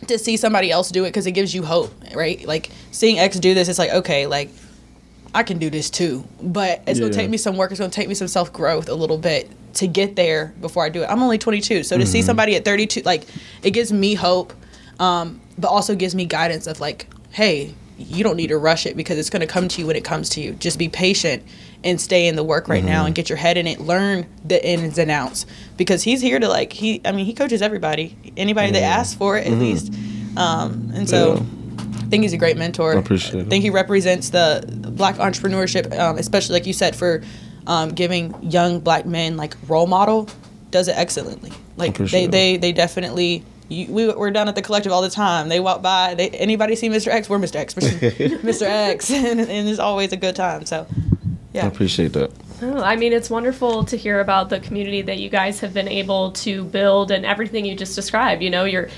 [0.09, 2.45] to see somebody else do it because it gives you hope, right?
[2.45, 4.51] Like seeing X do this, it's like okay, like
[5.33, 6.25] I can do this too.
[6.43, 7.71] But it's gonna take me some work.
[7.71, 10.89] It's gonna take me some self growth a little bit to get there before I
[10.89, 11.07] do it.
[11.07, 13.27] I'm only 22, so to see somebody at 32, like
[13.63, 14.53] it gives me hope,
[14.99, 18.97] um, but also gives me guidance of like, hey, you don't need to rush it
[18.97, 20.53] because it's gonna come to you when it comes to you.
[20.55, 21.43] Just be patient
[21.85, 23.81] and stay in the work right now and get your head in it.
[23.81, 25.47] Learn the ins and outs
[25.77, 27.01] because he's here to like he.
[27.05, 29.93] I mean, he coaches everybody, anybody that asks for it at least.
[30.37, 31.45] Um, and so.
[31.75, 32.95] I think he's a great mentor.
[32.95, 33.47] I appreciate it.
[33.47, 37.23] I think he represents the black entrepreneurship, um, especially like you said, for
[37.67, 40.29] um, giving young black men like role model.
[40.71, 41.53] Does it excellently.
[41.77, 43.45] Like they, they they definitely.
[43.69, 45.49] You, we, we're down at the collective all the time.
[45.49, 46.15] They walk by.
[46.15, 47.09] They, anybody see Mr.
[47.09, 47.29] X?
[47.29, 47.57] We're Mr.
[47.57, 47.75] X.
[47.75, 48.63] Mr.
[48.63, 50.67] X, and, and it's always a good time.
[50.67, 50.87] So,
[51.53, 52.33] yeah, I appreciate that.
[52.61, 55.89] Oh, I mean, it's wonderful to hear about the community that you guys have been
[55.89, 58.43] able to build and everything you just described.
[58.43, 58.89] You know, you're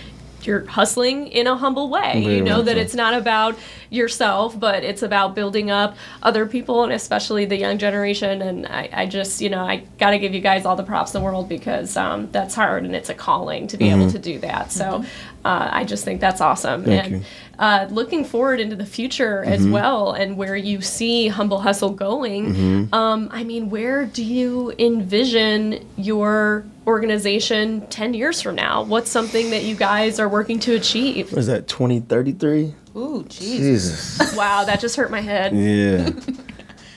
[0.47, 2.23] you're hustling in a humble way.
[2.23, 2.81] Very you know that so.
[2.81, 3.59] it's not about
[3.91, 8.43] yourself, but it's about building up other people and especially the young generation.
[8.43, 11.15] And I, I just, you know, I got to give you guys all the props
[11.15, 14.19] in the world because um, that's hard and it's a calling to be able to
[14.19, 14.73] do that.
[14.73, 15.05] So
[15.45, 16.85] uh, I just think that's awesome.
[16.85, 17.23] Thank and you.
[17.59, 19.53] uh, looking forward into the future Mm-hmm.
[19.53, 22.95] as well and where you see Humble Hustle going, Mm-hmm.
[22.95, 28.83] um, I mean, where do you envision your organization 10 years from now?
[28.83, 31.31] What's something that you guys are working to achieve?
[31.33, 32.75] What is that 2033?
[32.97, 33.29] Ooh, jeez.
[33.29, 34.35] Jesus.
[34.37, 35.53] Wow, that just hurt my head.
[35.55, 36.11] Yeah.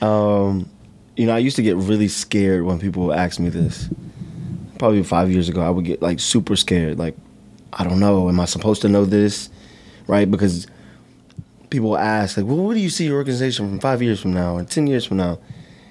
[0.02, 0.68] um,
[1.16, 3.88] you know, I used to get really scared when people would ask me this.
[4.78, 6.98] Probably five years ago, I would get like super scared.
[6.98, 7.16] Like,
[7.72, 8.28] I don't know.
[8.28, 9.50] Am I supposed to know this?
[10.06, 10.30] Right?
[10.30, 10.66] Because
[11.70, 14.56] people ask, like, well, what do you see your organization from five years from now
[14.56, 15.38] and 10 years from now?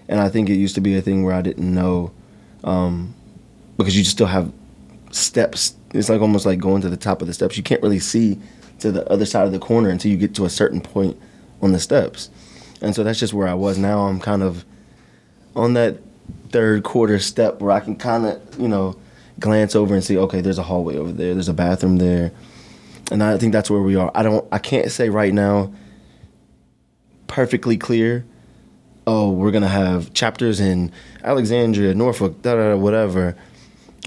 [0.07, 2.11] And I think it used to be a thing where I didn't know
[2.63, 3.13] um,
[3.77, 4.51] because you just still have
[5.11, 5.75] steps.
[5.93, 7.57] It's like almost like going to the top of the steps.
[7.57, 8.39] You can't really see
[8.79, 11.19] to the other side of the corner until you get to a certain point
[11.61, 12.29] on the steps.
[12.81, 13.77] And so that's just where I was.
[13.77, 14.65] Now I'm kind of
[15.55, 15.97] on that
[16.49, 18.95] third quarter step where I can kind of, you know,
[19.39, 22.31] glance over and see, okay, there's a hallway over there, there's a bathroom there.
[23.11, 24.11] And I think that's where we are.
[24.13, 25.73] I don't I can't say right now
[27.27, 28.25] perfectly clear,
[29.05, 30.91] oh, we're gonna have chapters in
[31.23, 33.35] Alexandria, Norfolk, da da whatever.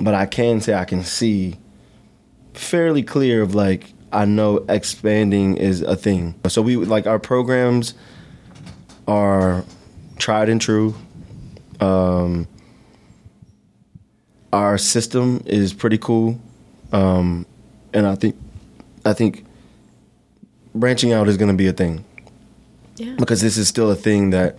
[0.03, 1.59] But I can say I can see
[2.55, 6.35] fairly clear of like I know expanding is a thing.
[6.49, 7.95] So we like our programs
[9.07, 9.65] are
[10.19, 10.95] tried and true.
[11.81, 12.47] Um,
[14.53, 16.39] our system is pretty cool,
[16.93, 17.47] um,
[17.93, 18.37] and I think
[19.05, 19.45] I think
[20.75, 22.05] branching out is going to be a thing
[22.97, 23.15] Yeah.
[23.19, 24.59] because this is still a thing that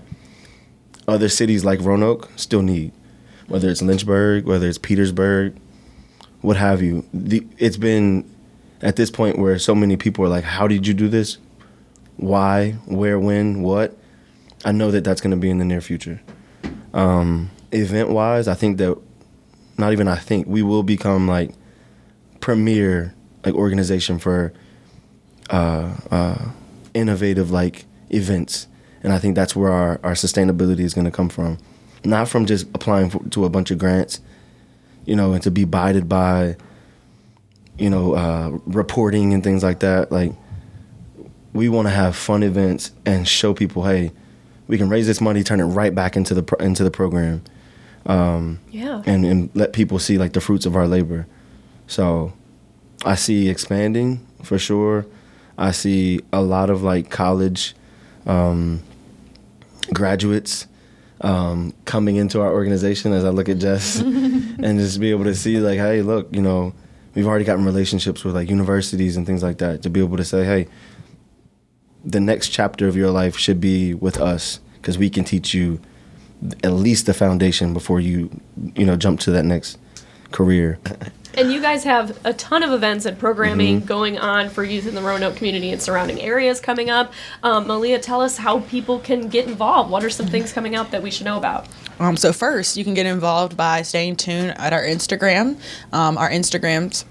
[1.08, 2.92] other cities like Roanoke still need,
[3.48, 5.56] whether it's Lynchburg, whether it's Petersburg,
[6.42, 7.06] what have you.
[7.14, 8.24] The, it's been
[8.82, 11.38] at this point where so many people are like, "How did you do this?
[12.18, 12.72] Why?
[12.86, 13.20] Where?
[13.20, 13.62] When?
[13.62, 13.98] What?"
[14.64, 16.22] I know that that's going to be in the near future.
[16.94, 18.98] Um, event wise, I think that
[19.82, 21.52] not even I think we will become like
[22.40, 23.14] premier
[23.44, 24.54] like organization for
[25.50, 26.50] uh, uh,
[26.94, 28.68] innovative like events,
[29.04, 31.58] and I think that's where our, our sustainability is going to come from,
[32.06, 34.22] not from just applying for, to a bunch of grants,
[35.06, 36.56] you know, and to be bided by,
[37.78, 40.12] you know, uh, reporting and things like that.
[40.12, 40.34] Like,
[41.54, 44.12] we want to have fun events and show people, hey,
[44.68, 47.44] we can raise this money, turn it right back into the pro- into the program,
[48.06, 49.02] um, Yeah.
[49.06, 51.28] and and let people see like the fruits of our labor.
[51.88, 52.34] So,
[53.06, 55.06] I see expanding for sure.
[55.58, 57.76] I see a lot of like college
[58.26, 58.82] um,
[59.94, 60.68] graduates
[61.22, 65.36] um, coming into our organization as I look at Jess and just be able to
[65.36, 66.74] see like, hey, look, you know,
[67.14, 70.26] we've already gotten relationships with like universities and things like that to be able to
[70.26, 70.68] say, hey,
[72.04, 75.80] the next chapter of your life should be with us because we can teach you
[76.64, 78.30] at least the foundation before you,
[78.76, 79.78] you know, jump to that next
[80.32, 80.80] career.
[81.34, 83.86] And you guys have a ton of events and programming Mm-hmm.
[83.88, 87.14] going on for youth in the Roanoke community and surrounding areas coming up.
[87.42, 89.90] Um, Myleah, tell us how people can get involved.
[89.90, 91.68] What are some things coming up that we should know about?
[92.00, 95.58] Um, so first, you can get involved by staying tuned at our Instagram.
[95.94, 97.06] Um, our Instagrams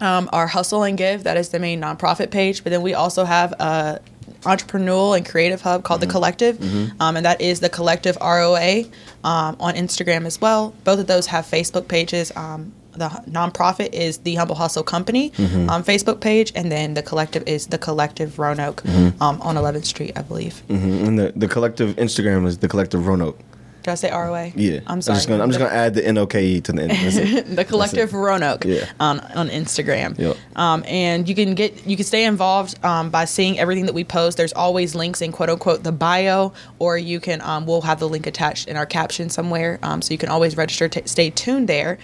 [0.00, 1.24] um, are Hustle and Give.
[1.24, 2.62] That is the main nonprofit page.
[2.62, 4.00] But then we also have a
[4.46, 6.56] entrepreneurial and creative hub called the Collective,
[7.00, 8.84] um, and that is the Collective ROA
[9.24, 10.74] um, on Instagram as well.
[10.84, 12.32] Both of those have Facebook pages.
[12.36, 15.30] Um, the nonprofit is the Humble Hustle Company
[15.68, 18.82] um, Facebook page, and then the collective is the Collective Roanoke
[19.20, 20.62] um, on 11th Street, I believe.
[20.68, 21.06] Mhm.
[21.06, 23.38] And the, the collective Instagram is the collective Roanoke.
[23.86, 24.48] Did I say ROA?
[24.56, 25.14] Yeah, I'm sorry.
[25.16, 27.46] just gonna, I'm just gonna add the N O K E to the end.
[27.56, 28.90] The collective Roanoke Yeah.
[28.98, 30.18] on, on Instagram.
[30.18, 30.36] Yep.
[30.56, 34.02] Um, and you can get you can stay involved um, by seeing everything that we
[34.02, 34.38] post.
[34.38, 38.08] There's always links in quote unquote the bio, or you can um, we'll have the
[38.08, 40.88] link attached in our caption somewhere, um, so you can always register.
[40.88, 41.98] to stay tuned there.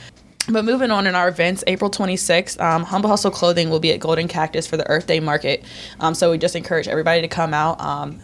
[0.49, 3.99] But moving on in our events, April 26th, um, Humble Hustle Clothing will be at
[3.99, 5.65] Golden Cactus for the Earth Day Market.
[5.99, 7.81] Um, so we just encourage everybody to come out.
[7.81, 8.21] Um,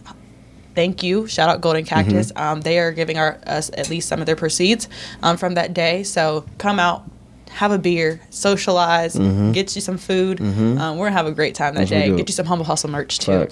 [0.75, 1.27] thank you.
[1.27, 2.31] Shout out Golden Cactus.
[2.31, 2.43] Mm-hmm.
[2.43, 4.87] Um, they are giving our us at least some of their proceeds
[5.23, 6.03] um, from that day.
[6.03, 7.03] So come out,
[7.49, 9.15] have a beer, socialize,
[9.53, 10.39] get you some food.
[10.41, 12.15] Um, we're gonna have a great time that we day.
[12.15, 13.47] Get you some humble hustle merch too.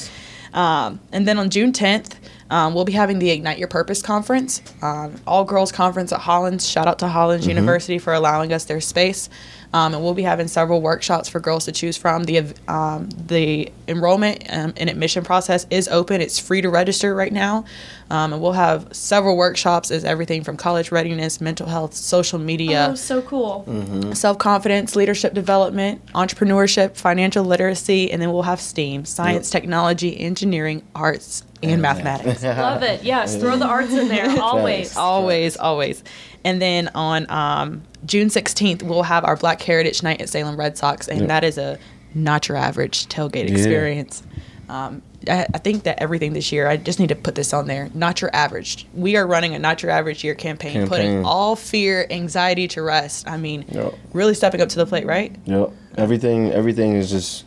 [0.53, 2.15] Um, and then on June 10th,
[2.49, 6.68] um, we'll be having the Ignite Your Purpose conference, um, all girls conference at Hollins.
[6.68, 7.49] Shout out to Hollins Mm-hmm.
[7.49, 9.30] University for allowing us their space.
[9.74, 12.24] Um, and we'll be having several workshops for girls to choose from.
[12.24, 16.21] The um, the enrollment um, and admission process is open.
[16.21, 17.65] It's free to register right now,
[18.09, 19.91] um, and we'll have several workshops.
[19.91, 23.63] Is everything from college readiness, mental health, social media Oh, so cool.
[23.67, 24.13] Mm-hmm.
[24.13, 30.83] self confidence, leadership development, entrepreneurship, financial literacy, and then we'll have STEAM science, technology, engineering,
[30.95, 32.43] arts, and mathematics.
[32.43, 33.03] Love it.
[33.03, 34.95] Yes, throw the arts in there always.
[34.97, 36.03] always, always.
[36.45, 40.77] And then on um, June 16th, we'll have our Black Heritage Night at Salem Red
[40.77, 41.27] Sox, and Yep.
[41.29, 41.77] that is a
[42.18, 44.24] not your average tailgate experience.
[44.70, 47.68] Um, I, I think that everything this year, I just need to put this on
[47.68, 47.89] there.
[47.93, 48.86] Not your average.
[48.93, 53.30] We are running a not your average year campaign, putting all fear, anxiety to rest.
[53.30, 53.93] I mean, Yep.
[54.13, 55.36] really stepping up to the plate, right?
[55.45, 55.72] Yep.
[55.97, 57.45] Everything everything is just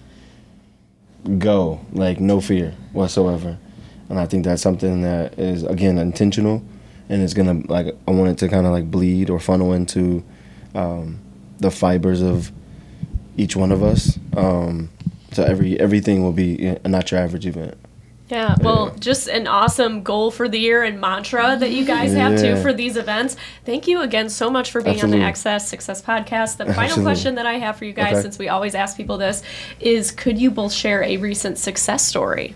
[1.38, 3.58] go, like no fear whatsoever.
[4.08, 6.62] And I think that's something that is again intentional
[7.08, 10.24] and it's gonna like I want it to kinda like bleed or funnel into
[10.74, 11.18] um,
[11.58, 12.50] the fibers of
[13.40, 14.18] each one of us.
[14.36, 14.90] Um,
[15.32, 17.76] so every everything will be a not your average event.
[18.28, 19.00] Yeah, well, Yeah.
[19.00, 22.72] just an awesome goal for the year and mantra that you guys have too for
[22.72, 23.34] these events.
[23.64, 25.24] Thank you again so much for being on the Absolutely.
[25.26, 26.56] Access Success Podcast.
[26.58, 27.04] The final Absolutely.
[27.04, 28.22] question that I have for you guys, Okay.
[28.22, 29.42] since we always ask people this,
[29.80, 32.54] is could you both share a recent success story?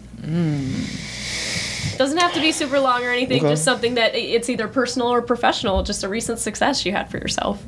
[1.97, 3.51] Doesn't have to be super long or anything, Okay.
[3.51, 7.19] just something that it's either personal or professional, just a recent success you had for
[7.19, 7.63] yourself.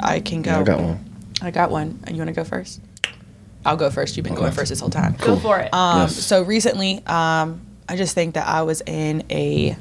[0.00, 0.50] I can go.
[0.50, 1.04] Yeah, I got one.
[1.42, 1.98] I got one.
[2.10, 2.80] You want to go first?
[3.64, 4.16] I'll go first.
[4.16, 5.16] You've been going first this whole time.
[5.18, 5.72] Go for it.
[5.72, 6.16] Um, Yes.
[6.16, 9.76] So recently, um, I just think that I was in a,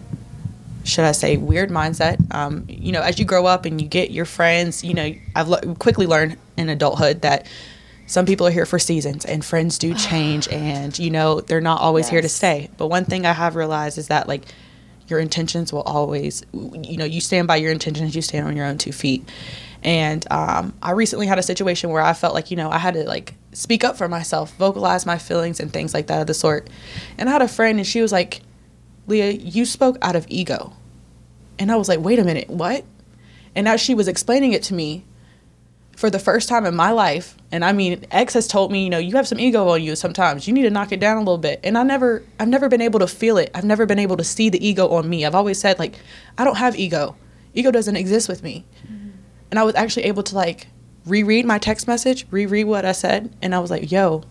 [0.83, 2.17] should I say, weird mindset.
[2.33, 5.47] Um, you know, as you grow up and you get your friends, you know, I've
[5.47, 7.45] le- quickly learned in adulthood that
[8.07, 11.79] some people are here for seasons and friends do change and, you know, they're not
[11.79, 12.69] always here to stay.
[12.77, 14.43] But one thing I have realized is that, like,
[15.07, 18.65] your intentions will always, you know, you stand by your intentions, you stand on your
[18.65, 19.27] own two feet.
[19.83, 22.95] And um, I recently had a situation where I felt like, you know, I had
[22.95, 26.33] to like speak up for myself, vocalize my feelings and things like that of the
[26.33, 26.69] sort.
[27.17, 28.41] And I had a friend and she was like,
[29.07, 30.73] Leah, you spoke out of ego.
[31.57, 32.85] And I was like, wait a minute, what?
[33.55, 35.05] And as she was explaining it to me,
[35.99, 38.89] for the first time in my life, and I mean, X has told me, you
[38.89, 40.47] know, you have some ego on you sometimes.
[40.47, 41.59] You need to knock it down a little bit.
[41.61, 43.51] And I never, I've never been able to feel it.
[43.53, 45.25] I've never been able to see the ego on me.
[45.25, 45.99] I've always said, like,
[46.37, 47.17] I don't have ego.
[47.53, 48.63] Ego doesn't exist with me.
[49.51, 50.67] And I was actually able to like
[51.05, 54.23] reread my text message, reread what I said, and I was like, yo,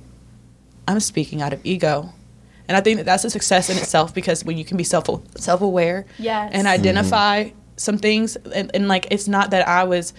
[0.86, 2.12] I'm speaking out of ego.
[2.68, 5.08] And I think that that's a success in itself because when you can be self
[5.36, 6.50] self aware Yes.
[6.52, 7.58] and identify mm-hmm.
[7.76, 10.12] some things, and, and like it's not that I was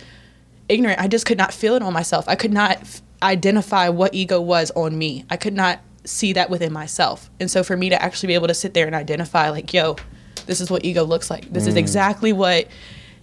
[0.67, 2.27] ignorant, I just could not feel it on myself.
[2.27, 5.25] I could not f- identify what ego was on me.
[5.29, 7.29] I could not see that within myself.
[7.39, 9.97] And so for me to actually be able to sit there and identify, like, yo,
[10.45, 11.51] this is what ego looks like.
[11.51, 11.79] This is mm.
[11.79, 12.67] exactly what,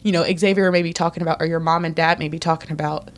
[0.06, 2.70] you know, Xavier may be talking about, or your mom and dad may be talking
[2.70, 3.10] about.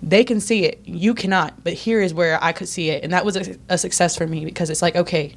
[0.00, 0.80] They can see it.
[0.84, 1.64] You cannot.
[1.64, 3.02] But here is where I could see it.
[3.02, 5.34] And that was a, a success for me because it's like, okay,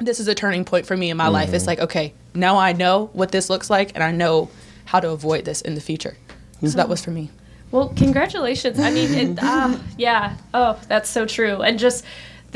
[0.00, 1.52] this is a turning point for me in my life.
[1.52, 4.50] It's like, okay, now I know what this looks like and I know
[4.86, 6.16] how to avoid this in the future.
[6.60, 7.30] So that was for me.
[7.70, 8.80] Well, congratulations.
[8.80, 10.36] I mean, it, uh, yeah.
[10.52, 11.62] Oh, that's so true.
[11.62, 12.04] And just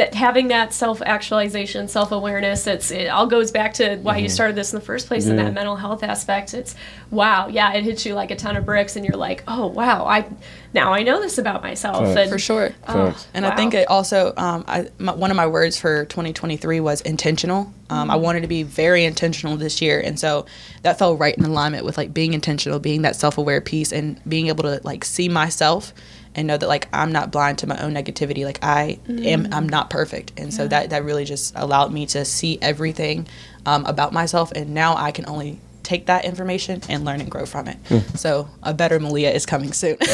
[0.01, 4.31] that having that self actualization, self awareness, it's it all goes back to why you
[4.31, 5.45] started this in the first place in Yeah.
[5.45, 6.55] that mental health aspect.
[6.55, 6.75] It's
[7.11, 10.07] wow, yeah, it hits you like a ton of bricks, and you're like, oh wow,
[10.07, 10.25] I
[10.73, 11.99] now I know this about myself.
[11.99, 12.17] Facts.
[12.19, 12.71] And, For sure.
[12.89, 13.29] oh, Facts.
[13.35, 17.03] And I think it also, um, I, my, one of my words for 2023 was
[17.03, 17.73] intentional.
[17.91, 20.47] Um, I wanted to be very intentional this year, and so
[20.83, 24.47] that fell right in alignment with like being intentional, being that self-aware piece, and being
[24.49, 25.93] able to like see myself
[26.35, 28.45] and know that like I'm not blind to my own negativity.
[28.45, 32.25] Like I am, I'm not perfect, and so that that really just allowed me to
[32.25, 33.27] see everything
[33.67, 37.47] um, about myself, and now I can only take that information and learn and grow
[37.47, 37.77] from it.
[38.17, 39.97] So a better Myleah is coming soon.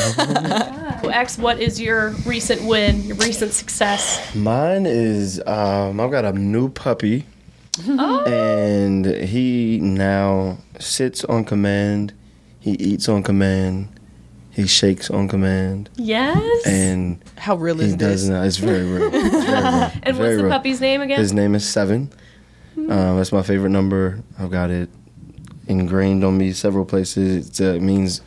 [1.03, 4.35] So, X, what is your recent win, your recent success?
[4.35, 7.27] Mine is um, I've got a new puppy,
[7.87, 12.15] Oh, and he now sits on command.
[12.61, 13.89] He eats on command.
[14.57, 16.67] He shakes on command, yes.
[16.67, 18.23] and How real he is this?
[18.23, 18.47] does not.
[18.47, 19.11] It's very real.
[19.13, 19.91] It's very real.
[20.03, 21.19] and Very what's the puppy's name again?
[21.19, 22.11] His name is Seven.
[22.79, 24.21] Um, that's my favorite number.
[24.39, 24.89] I've got it
[25.67, 27.49] ingrained on me several places.
[27.49, 28.23] It's, uh, it means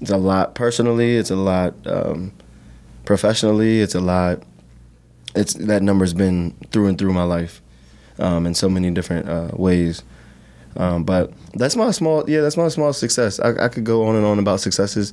[0.00, 1.16] it's a lot personally.
[1.16, 2.32] It's a lot um,
[3.04, 3.80] professionally.
[3.82, 4.42] It's a lot.
[5.34, 7.60] It's that number's been through and through my life
[8.18, 10.02] um, in so many different uh, ways.
[10.78, 13.38] Um, but that's my small, yeah, that's my small success.
[13.40, 15.12] I, I could go on and on about successes,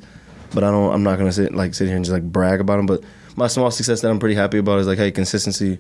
[0.54, 0.94] but I don't.
[0.94, 2.86] I'm not gonna sit like sit here and just like brag about them.
[2.86, 3.04] But
[3.36, 5.80] my small success that I'm pretty happy about is like, hey, consistency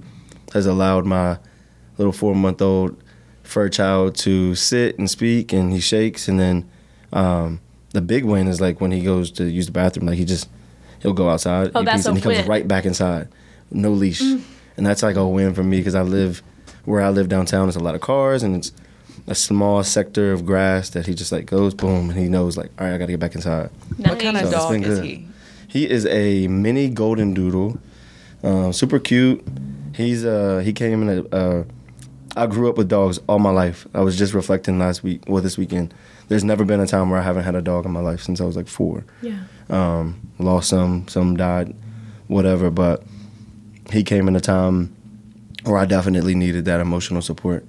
[0.53, 1.37] has allowed my
[1.97, 3.01] little four month old
[3.43, 6.67] fur child to sit and speak, and he shakes, and then
[7.13, 7.61] um,
[7.91, 10.49] the big win is like when he goes to use the bathroom, like he just
[11.01, 12.47] he'll go outside, Oh, that's and he comes win.
[12.47, 13.27] right back inside,
[13.69, 14.43] no leash, and
[14.77, 16.41] that's like a win for me because I live
[16.85, 17.67] where I live downtown.
[17.67, 18.71] There's a lot of cars, and it's
[19.27, 22.71] a small sector of grass that he just like goes boom, and he knows like,
[22.79, 23.69] all right, I got to get back inside.
[23.97, 25.05] What kind of So it's dog been is good.
[25.05, 25.27] he?
[25.67, 27.79] He is a mini golden doodle,
[28.43, 29.43] um, super cute.
[29.93, 31.35] He's uh he came in a.
[31.35, 31.63] Uh,
[32.37, 33.87] I grew up with dogs all my life.
[33.93, 35.93] I was just reflecting last week, well this weekend.
[36.27, 38.41] There's never been a time where I haven't had a dog in my life since
[38.41, 39.05] I was like four.
[39.21, 39.39] Yeah.
[39.69, 41.73] Um, lost some, some died,
[42.27, 42.69] whatever.
[42.69, 43.03] But
[43.89, 44.93] he came in a time
[45.63, 47.65] where I definitely needed that emotional support,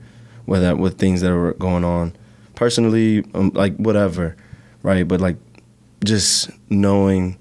[0.47, 2.15] whether with things that were going on,
[2.55, 4.35] personally, um, like whatever,
[4.83, 5.07] right?
[5.07, 5.37] But like
[6.05, 7.37] just knowing,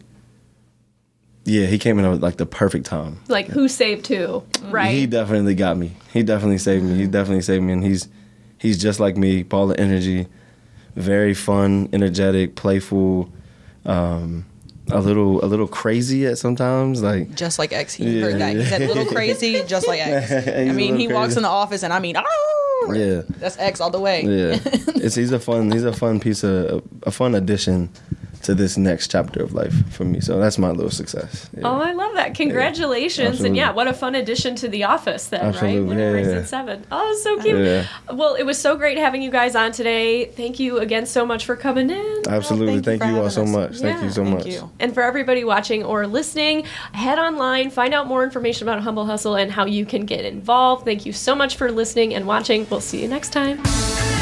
[1.45, 3.19] yeah, he came in at like the perfect time.
[3.27, 4.91] Like who saved who, right?
[4.93, 5.93] He definitely got me.
[6.11, 6.95] He definitely saved me.
[6.95, 8.07] He definitely saved me, and he's
[8.57, 10.27] he's just like me, ball of energy,
[10.95, 13.29] very fun, energetic, playful,
[13.85, 14.45] um,
[14.91, 17.03] a little a little crazy at sometimes.
[17.03, 17.93] Like Just like X.
[17.93, 18.53] He Yeah, heard that.
[18.55, 18.69] He yeah.
[18.69, 20.29] said little crazy, just like X.
[20.45, 22.54] He's I a mean, little he walks in the office and I mean, oh,
[22.93, 24.21] yeah, that's X all the way.
[24.23, 24.59] yeah.
[24.95, 27.89] it's he's a fun he's a fun piece of a fun addition
[28.45, 30.19] to this next chapter of life for me.
[30.21, 31.49] So that's my little success.
[31.55, 31.63] Yeah.
[31.67, 32.35] Oh, I love that.
[32.35, 33.41] Congratulations.
[33.41, 35.79] and yeah, what a fun addition to the office then, Absolutely.
[35.79, 35.87] right?
[35.87, 36.37] When Yeah, it raised yeah.
[36.37, 36.85] at seven.
[36.91, 37.59] Oh, so cute.
[37.65, 37.87] Yeah.
[38.13, 40.25] Well, it was so great having you guys on today.
[40.25, 42.21] Thank you again so much for coming in.
[42.27, 42.73] Absolutely.
[42.73, 43.49] thank you Thank for you, all having so us.
[43.49, 43.79] much.
[43.79, 44.45] Thank you so Thank much.
[44.47, 44.71] you.
[44.79, 49.35] And for everybody watching or listening, head online, find out more information about Humble Hustle
[49.35, 50.85] and how you can get involved.
[50.85, 52.65] Thank you so much for listening and watching.
[52.69, 54.14] We'll see you next time.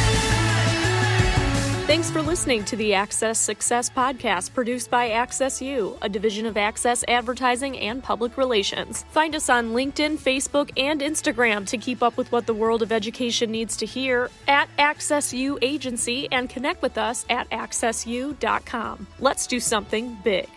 [1.85, 6.55] Thanks for listening to the Access Success Podcast produced by Access U, a division of
[6.55, 9.03] Access Advertising and Public Relations.
[9.11, 12.93] Find us on LinkedIn, Facebook, and Instagram to keep up with what the world of
[12.93, 19.05] education needs to hear at Access U Agency and connect with us at accessu.com.
[19.19, 20.47] Let's do something big.